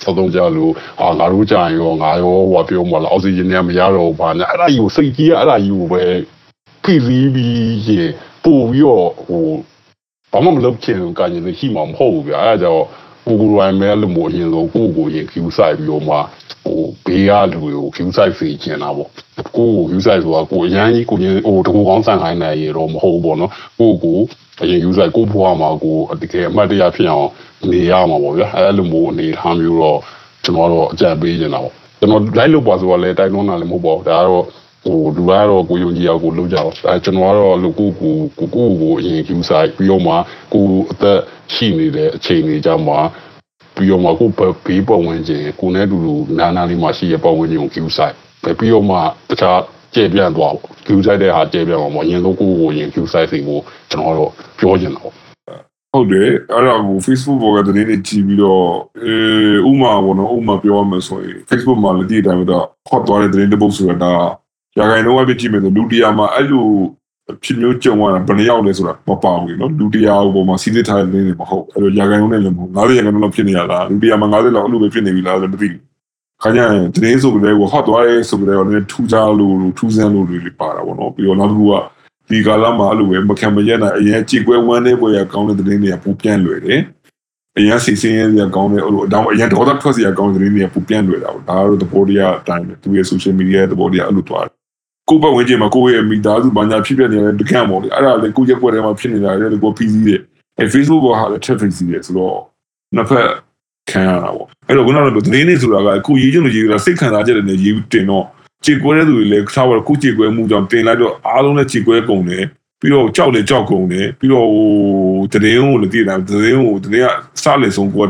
[0.03, 6.03] စောတော့ကြလို့အာငါတို့ကြာရင်ရောငါရောဟိုပြောမလားအောက်ဆီဂျင်နဲ့မရတော့ဘာညာအဲ့ဒါကြီးကိုစိတ်ကြီးအဲ့ဒါကြီးကိုပဲ
[6.85, 8.01] ဖိစီးပြီးရေ
[8.45, 9.45] ပို့ပြီးတော့ဟို
[10.33, 12.85] ဘာမှမလုပ်ချင်ကညနေရှိမှာမဟုတ်ဘူးဗျာအဲ့ဒါကြောင့်
[13.27, 16.17] ကိုကိုရိုင်းမဲလို့မို့ရင်ဆိုကိုကိုရင်ကျူးဆိုင်ပြီးတော့မှ
[16.65, 19.11] ဟိုဘေးကလူတွေကိုကျူးဆိုင်ဖေးချင်တာပေါ့
[19.57, 24.19] ကိုကိုကျူးဆိုင်ဆိုတာကိုအရန်ကြီးကိုရင်ဟိုတကူကောင်းဆန်ခိုင်းနိုင်ရတော့မဟုတ်ဘူးပေါ့နော်ကိုကို
[24.63, 27.29] အရင်ယူဆိုင်ကိုဘွားမှာကိုတကယ်အမှတ်တရဖြစ်အောင်
[27.71, 29.99] နေရမှာပေါ့ဗျာအဲ့လိုမျိုးအနေထားမျိုးတော့
[30.45, 34.45] ကျွန်တော်တော့အကြံပေးနေတာပေါ့ကျွန်တော် live လုပ်ပါဆိုတော့လည်းတိုက်တွန်းတာလည်းမဟုတ်ပါဘူးဒါကတော့
[34.85, 40.15] ဟိုလူကတော့ကိုယုံကြည်အောင်ကိုလုပ်ကြတော့အဲကျွန်တော်ကတော့လူကိုကိုကိုကိုကိုအရင်ယူဆိုင်ပြီးတော့မှ
[40.53, 41.21] ကိုအသက်
[41.55, 42.99] ရှိနေတဲ့အချိန်တွေကြမှာ
[43.75, 44.29] ပြီးတော့မှကို
[44.67, 48.15] ဘေးပတ်ဝန်းကျင်ကိုနဲ့တူတူနာနာလေးမှရှိရပတ်ဝန်းကျင်ကိုယူဆိုင်
[48.59, 48.97] ပြီးတော့မှ
[49.31, 49.61] တခြား
[49.95, 53.59] ကျေပြန့်သွားပေါ့ကျူဆိုင်တဲ့ဟာကျေပြန့်အောင်ပေါ့အရင်ဆုံးကိုကိုရင်ကျူဆိုင်စီကို
[53.91, 55.26] ကျွန်တော်တော့ပြောချင်တာပေါ့
[55.97, 58.67] ဟုတ်တယ်အဲ့ဒါကို Facebook ပေါ်ကသတင်းတွေကြည့်ပြီးတော့
[59.03, 64.13] အဲဥမာပေါ့နော်ဥမာပြောရမယ်ဆိုရင် Facebook မှာလည်းဒီအတိုင်းပဲတော့ဟော့သွားတဲ့သတင်းတစ်ပုဒ်ဆိုတာ
[64.79, 66.67] ရာဂိုင်တော့ပဲကြည့်မယ်ဆိုလူတရားမှာအဲ့လို
[67.45, 75.83] ဖြစ်မျိုးကြုံရတာဘယ်နှယောက်လဲဆိုတာမပါဘူးနော်လူတရားဟိုပေါ်မှာစီးစစ်ထားတဲ့သတင်းတွေမဟုတ်အဲ့လိုရာဂိုင်တော့လည်းမဟုတ်90ရာဂိုင်တော့လောက်ဖြစ်နေရတာလူတရားမှာ90လောက်အဲ့လိုပဲဖြစ်နေပြီလားလည်းမသိဘူး
[76.43, 81.75] ခါကျရင်သတင်းဆိုကြတဲ့ကိုဟော့သွားရဲဆိုကြတဲ့လည်းထူးခြားလို့ထူးဆန်းလို့တွေပါတာပေါ့နော်ပြီးတော့နောက်တစ်ခုက
[82.29, 86.81] ဒီကာလမှာအဲ့လိုပဲမခံမရက်နိုင်အရင်ကြည်ကွဲဝမ်းနေပွဲရကောင်းတဲ့သတင်းတွေကပူပြန့်လွယ်တယ်
[87.59, 94.53] အရင်စီစင်းရကောင်းတဲ့အဲ့လိုအတောင်အရင်ဒေါသထွက်စရာကောင်းတဲ့သတင်းတွေကပူပြန့်လွယ်တာပေါ့ဒါကတော့သဘောတရားအတိုင်းပဲသူရဲ့ social media ရဲ့သဘောတရားအဲ့လိုသွားတယ်
[95.09, 100.21] ကိုယ့်ဘက်ဝင်ကျင်မှာကိုယ့်ရဲ့မိသားစုဘာညာဖြစ်ပြနေတယ်တကန့်ပေါ့လေအဲ့ဒါလေကိုယ့်ရဲ့ပွဲထဲမှာဖြစ်နေတာလေကို PC တဲ့
[100.59, 102.39] အဲ Facebook ပေါ်ဟာလည်း traffic စီတယ်ဆိုတော့
[102.97, 103.29] နှစ်ဖက်
[103.91, 108.27] ခံရတာပေါ့အဲ့တော့ခုနကသတင်းတွေဆိုတာကအခုရေးချင်လို့ရေးတာစိတ်ခံစားချက်တွေနဲ့ရေးတင်တော့
[108.67, 112.45] ခြေကွဲတဲ့သူတွေလည်းထားပါတော့ခုခြေကွဲမှုကြောင့်တင်လိုက်တော့အားလုံးလည်းခြေကွဲကုန်တယ်
[112.81, 118.05] ပြီးတော့ကြောက်လည်းကြောက်ကုန်တယ်ပြီးတော့ဟိုတရင်ကိုလည်းတည်တာတရင်ကိုတရင်ကစလေဆုံးကို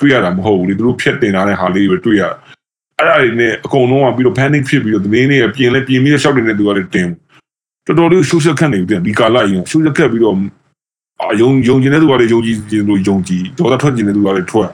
[0.00, 2.22] တွေ့ရတာမဟုတ်ဘူးလေသူတို့ဖြတ်တင်ထားတဲ့ဟာလေးတွေတွေ့ရ
[2.98, 7.08] အဲ့ဒါတွေနဲ့အကုန်လုံးကပြီးတော့ panic ဖြစ်ပြီးတော့တရင်တွေပြင်လဲပြင်ပြီးတော့ရှောက်နေတဲ့သူကလည်းတင်
[7.86, 10.36] တော်တော်လေး social ခန့်နေတယ်ဒီကာလကြီး social ခန့်ပြီးတော့
[11.32, 14.70] အယုံယုံကျင်တဲ့သူကလည်းယုံကြည်ကျင်လို့ယုံကြည်ဒေါသထွက်ကျင်တဲ့သူကလည်းထွက်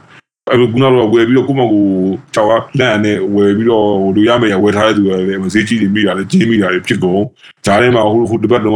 [0.50, 1.87] အဲ့လိုခုနကတော့ဝယ်ပြီးတော့ကိုယ့်မကို
[2.35, 7.22] ချောက်လန့်နဲ့ဝယ်ပြီးတော့လူရမယ်ရဝယ်ထားတဲ့သူတွေလည်းဈေးကြီးတွေမိတာလည်းကြီးမိတာတွေဖြစ်ကုန်
[7.66, 8.74] ဂျားထဲမှာဟိုဟိုတစ်ပတ်တော့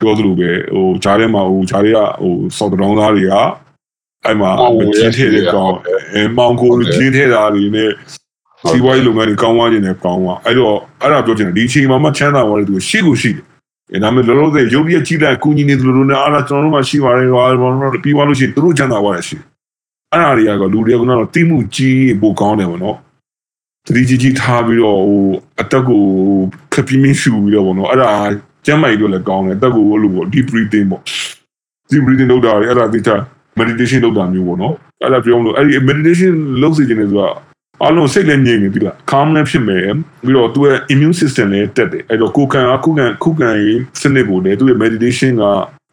[0.00, 3.32] ပြောသလိုပဲဟိုဂျားထဲမှာဟိုဂျားတွေကဟိုစောက်တောင်းသားတွေက
[4.24, 4.50] အဲ့မှာ
[4.96, 5.72] ကျင်းထည့်တဲ့ကောင်
[6.14, 7.90] အဲမောင်ကိုကျင်းထည့်တာတွေနဲ့
[8.68, 13.44] စီးပွားရေးလုပ်ငန်းတွေကောင်းသွားခြင်းနဲ့ကောင်းသွားအဲ့တော့အဲ့ဒါပြောချင်တယ်ဒီအချိန်မှာမှချမ်းသာသွားတဲ့သူရှိကိုရှိတယ်
[13.92, 17.44] အဲဒါမဲ့လောလောဆယ်ရုပ်ရည်ကြီးတဲ့ကုညီနေသူတို့နဲ့အားလားကျွန်တော်တို့မှရှိပါတယ်ဟော
[18.04, 19.57] ပြီးသွားလို့ရှိရင်သူတို့ချမ်းသာသွားတယ်ရှိတယ်
[20.12, 22.96] အဲ့ဒါတွေကလူတွေကကတော့တိမှုကြီးပိုကောင်းတယ်ဗောနော်
[23.86, 25.24] တတိကြီးကြီးထားပြီးတော့ဟို
[25.60, 26.02] အတက်ကို
[26.72, 28.10] ခပ်ပြင်းပြင်းရှူပြီးတော့ဗောနော်အဲ့ဒါ
[28.66, 31.00] ကျမ်းမိုက်တို့လည်းကောင်းတယ်အတက်ကိုအဲ့လိုဗော deep breathing ဗော
[31.90, 33.10] deep breathing လုပ်တာလေအဲ့ဒါတိကျ
[33.58, 37.28] meditation လုပ်တာမျိုးဗောနော်အဲ့ဒါပြောလို့အဲ့ဒီ meditation လုပ်စီခြင်းလေဆိုတာ
[37.86, 39.84] အလုံးစိတ်လည်းငြိမ်နေပြီလား calm လည်းဖြစ်မယ်
[40.24, 45.44] ပြီးတော့သူ့ရဲ့ immune system လည်းတက်တယ်အဲ့တော့ကိုယ်ခံအခုခံခုခံရေးစနစ်ကိုလည်းသူ့ရဲ့ meditation က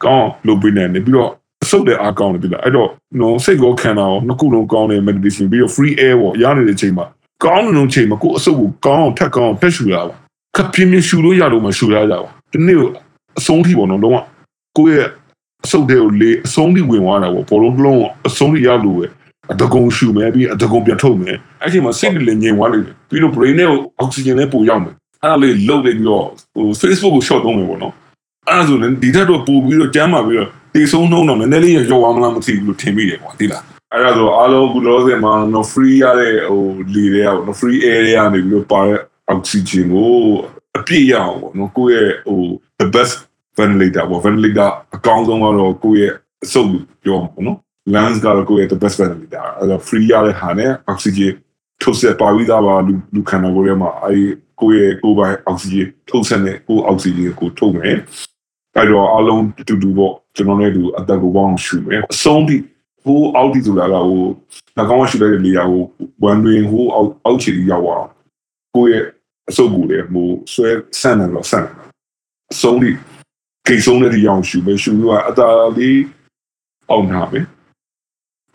[0.04, 1.32] ကောင်းလုပ်ပေးနေတယ်ပြီးတော့
[1.70, 7.06] ဆုပ်တဲ့အားကောင်းတယ်ပြီလားအဲ့တော့နော်စိတ်ကိုခံတာရောနှစ်ခုလုံးကောင်းတယ် meditation ပြီးတော့ free air ပေါ့ရနေတဲ့ချိန်မှာ
[7.46, 10.16] ကောင်းတဲ့ချိန်မှာကိုယ်အဆုပ်ကိုကောင်းအောင်ထက်ကောင်းအောင်ဖက်ရှူရပါ
[10.56, 12.78] ခပ်ပြင်းပြင်းရှူလို့ရလို့မရှူရကြပါဒီနေ့
[13.40, 14.18] အဆုံးထိပေါ့နော်လုံးဝ
[14.78, 15.10] ကိုယ့်ရဲ့
[15.66, 19.06] အဆုပ်တွေကိုလေအဆုံးထိဝင်သွားတာပေါ့ဘောလုံးလုံးအဆုံးထိရလို့ပဲ
[19.52, 26.26] အတကုံရှူမယ်ပြီးအတကုံပြန်ထုတ်မယ်အဲ့ဒီမှာစိတ်လည်းငြိမ်သွားလိမ့်မယ်ပြီးတော့ brain နဲ့အောက်ဆီဂျင်လည်းပို့ရောက်မယ်အဲ့ဒါလေးလှုပ်လိုက်ပြီးတော့
[26.56, 27.94] ဟို Facebook ကို short သုံးမယ်ပေါ့နော်
[28.50, 39.00] အဲ့ဒါဆိုရင်ဒီထက်တော့ပို့ပြီးတော့ကျမ်းပါပြီးတော့ တေဆုံးနှုံးတော့နည်းနည်းလေးရောသွားမလားမသိဘူးလို့ထင်မိတယ်ကွာသိလားအဲ့ဒါဆိုအားလုံးကူလောဆယ်မှာ no free ရတဲ့ဟိုလေတွေက no free area နေပြီးတော့ပါတဲ့
[39.34, 40.16] oxygen ကို
[40.78, 42.42] အပြည့်ရအောင်ပေါ့နော်ကိုယ့်ရဲ့ဟို
[42.80, 43.14] the best
[43.58, 46.72] ventilator ပေါ့ ventilator အကောင်းဆုံးကတော့ကိုယ့်ရဲ့အဆုပ်
[47.04, 47.58] ပြောမှာပေါ့နော်
[47.94, 51.34] lungs ကတော့ကိုယ့်ရဲ့ the best ventilator အဲ့တော့ free ရတဲ့ဟာနဲ့ oxygen
[51.82, 54.22] ထုတ်ဆက်ပါပြီးသားပါလူလူခန္ဓာကိုယ်ထဲမှာအဲ
[54.62, 57.98] ကိုယ့်ရဲ့ကိုယ်ပိုင် oxygen ထုတ်ဆက်တဲ့ကိုယ် oxygen ကိုထုတ်မယ်
[58.76, 62.56] အဲ့တော့အလုံးတူတူပေါ့ ကျွန်တော်လည်းဒီအသက်ကိုပေါင်းရှူမယ်အဆုံးထိ
[63.04, 64.24] ဟိုအောက်တီဆိုတာကဟို
[64.76, 65.82] နှာခေါင်းကရှူတဲ့နေရာကို
[66.24, 68.10] ဝန်တွင်ဟိုအောက်အောက်ခြေရောက်အောင်
[68.76, 69.06] ကိုယ့်ရဲ့
[69.50, 70.70] အဆုပ်ကိုလည်းဟိုဆွဲ
[71.00, 71.76] ဆန့်တယ်လို့ဆန့်တယ်
[72.54, 72.92] အဆုံးထိ
[73.68, 76.00] ကိဆုံးတဲ့ဒီအောင်ရှူမယ်ရှူလို့အသာလေး
[76.90, 77.46] အောင်နာမယ်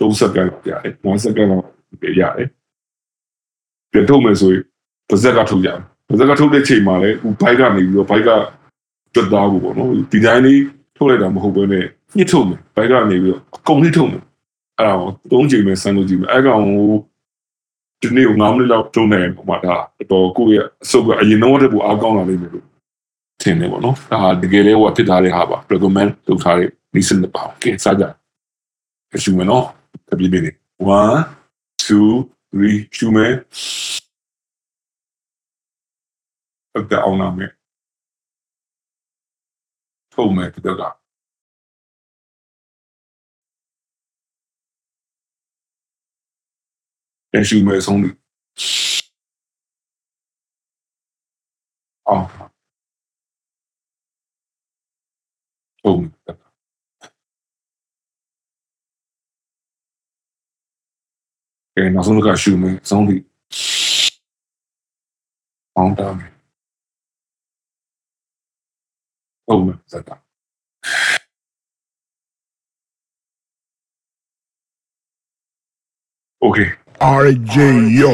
[0.01, 1.65] သုံးစက္ကန့်လောက်ရတယ်9စက္ကန့်လောက်
[2.03, 2.49] ရတယ်
[3.93, 4.63] ပြန်ထုတ်မယ်ဆိုရင်
[5.09, 8.31] ပါဇက်ကထုတ်ရတယ်ပါဇက်ကထုတ်တဲ့ချိန်မှာလည်းဟိုဘိုက်ကနေပြီးတော့ဘိုက်က
[9.15, 10.61] တွတ်သားဖို့ပေါ့နော်ဒီတိုင်းလေး
[11.01, 11.85] ထုတ်လိုက်တာမဟုတ်ဘဲနဲ့
[12.17, 14.23] ညှစ်ထုတ်မယ်ဘိုက်ကနေပြီးတော့အကုန်လေးထုတ်မယ်
[14.79, 16.87] အဲ့ဒါကိုသုံးချိန်ပဲဆန်းလို့ကြည့်မယ်အဲ့ကောင်ဟို
[18.03, 19.75] ဒီနေ့က9မိနစ်လောက်တုံးနေပုံမှာဒါ
[20.11, 22.65] တော့ကိုယ့်ရဲ့အစုပ်ကအရင်တော့တည်းကအားကောင်းလာလိမ့်မယ်လို့
[23.43, 28.05] ထင်တယ်ပေါ့နော်ဒါတကယ်လည်းဟိုဖြစ်ထားတဲ့ဟာပါ recommend လုပ်ထားတဲ့ listen ပါကဲစားကြ
[29.25, 29.65] ရှုမယ်နော်
[30.09, 30.49] တပြည့်ပြည့်1
[31.87, 32.01] 2
[32.61, 33.33] 3ရှုမယ်
[36.77, 37.60] အကအောင်နာမယ်ထုတ်မယ်
[40.55, 40.95] ပြတော့
[47.31, 48.17] ပြန်ရှုမယ်ဆုံးလို့
[52.09, 52.27] အောင်
[55.81, 56.13] ထုတ်မယ်
[61.75, 63.23] ကဲနောက်ဆုံးတစ်ခါရှုမယ်ဆုံးလို့
[65.77, 66.40] အောင်တာမယ်ဟုတ်မ
[69.73, 70.17] ယ်စတာ
[76.47, 76.69] Okay.
[77.25, 77.57] RJ
[78.01, 78.13] Yo.